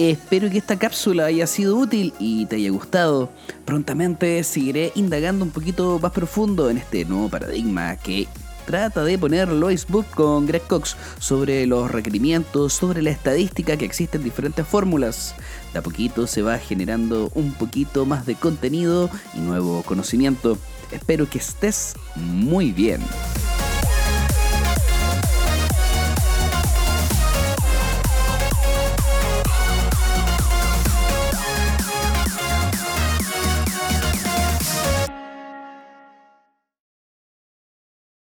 Espero 0.09 0.49
que 0.49 0.57
esta 0.57 0.79
cápsula 0.79 1.27
haya 1.27 1.47
sido 1.47 1.77
útil 1.77 2.15
y 2.19 2.47
te 2.47 2.57
haya 2.57 2.71
gustado. 2.71 3.29
Prontamente 3.67 4.43
seguiré 4.45 4.93
indagando 4.95 5.45
un 5.45 5.51
poquito 5.51 5.99
más 5.99 6.13
profundo 6.13 6.71
en 6.71 6.79
este 6.79 7.05
nuevo 7.05 7.29
paradigma 7.29 7.97
que 7.97 8.27
trata 8.65 9.05
de 9.05 9.19
poner 9.19 9.49
Lois 9.49 9.87
Book 9.87 10.07
con 10.15 10.47
Greg 10.47 10.63
Cox 10.63 10.97
sobre 11.19 11.67
los 11.67 11.91
requerimientos, 11.91 12.73
sobre 12.73 13.03
la 13.03 13.11
estadística 13.11 13.77
que 13.77 13.85
existen 13.85 14.25
diferentes 14.25 14.67
fórmulas. 14.67 15.35
De 15.75 15.81
a 15.81 15.83
poquito 15.83 16.27
se 16.27 16.41
va 16.41 16.57
generando 16.57 17.31
un 17.35 17.53
poquito 17.53 18.07
más 18.07 18.25
de 18.25 18.37
contenido 18.37 19.11
y 19.35 19.41
nuevo 19.41 19.83
conocimiento. 19.83 20.57
Espero 20.93 21.29
que 21.29 21.41
estés 21.41 21.93
muy 22.17 22.73
bien. 22.73 23.03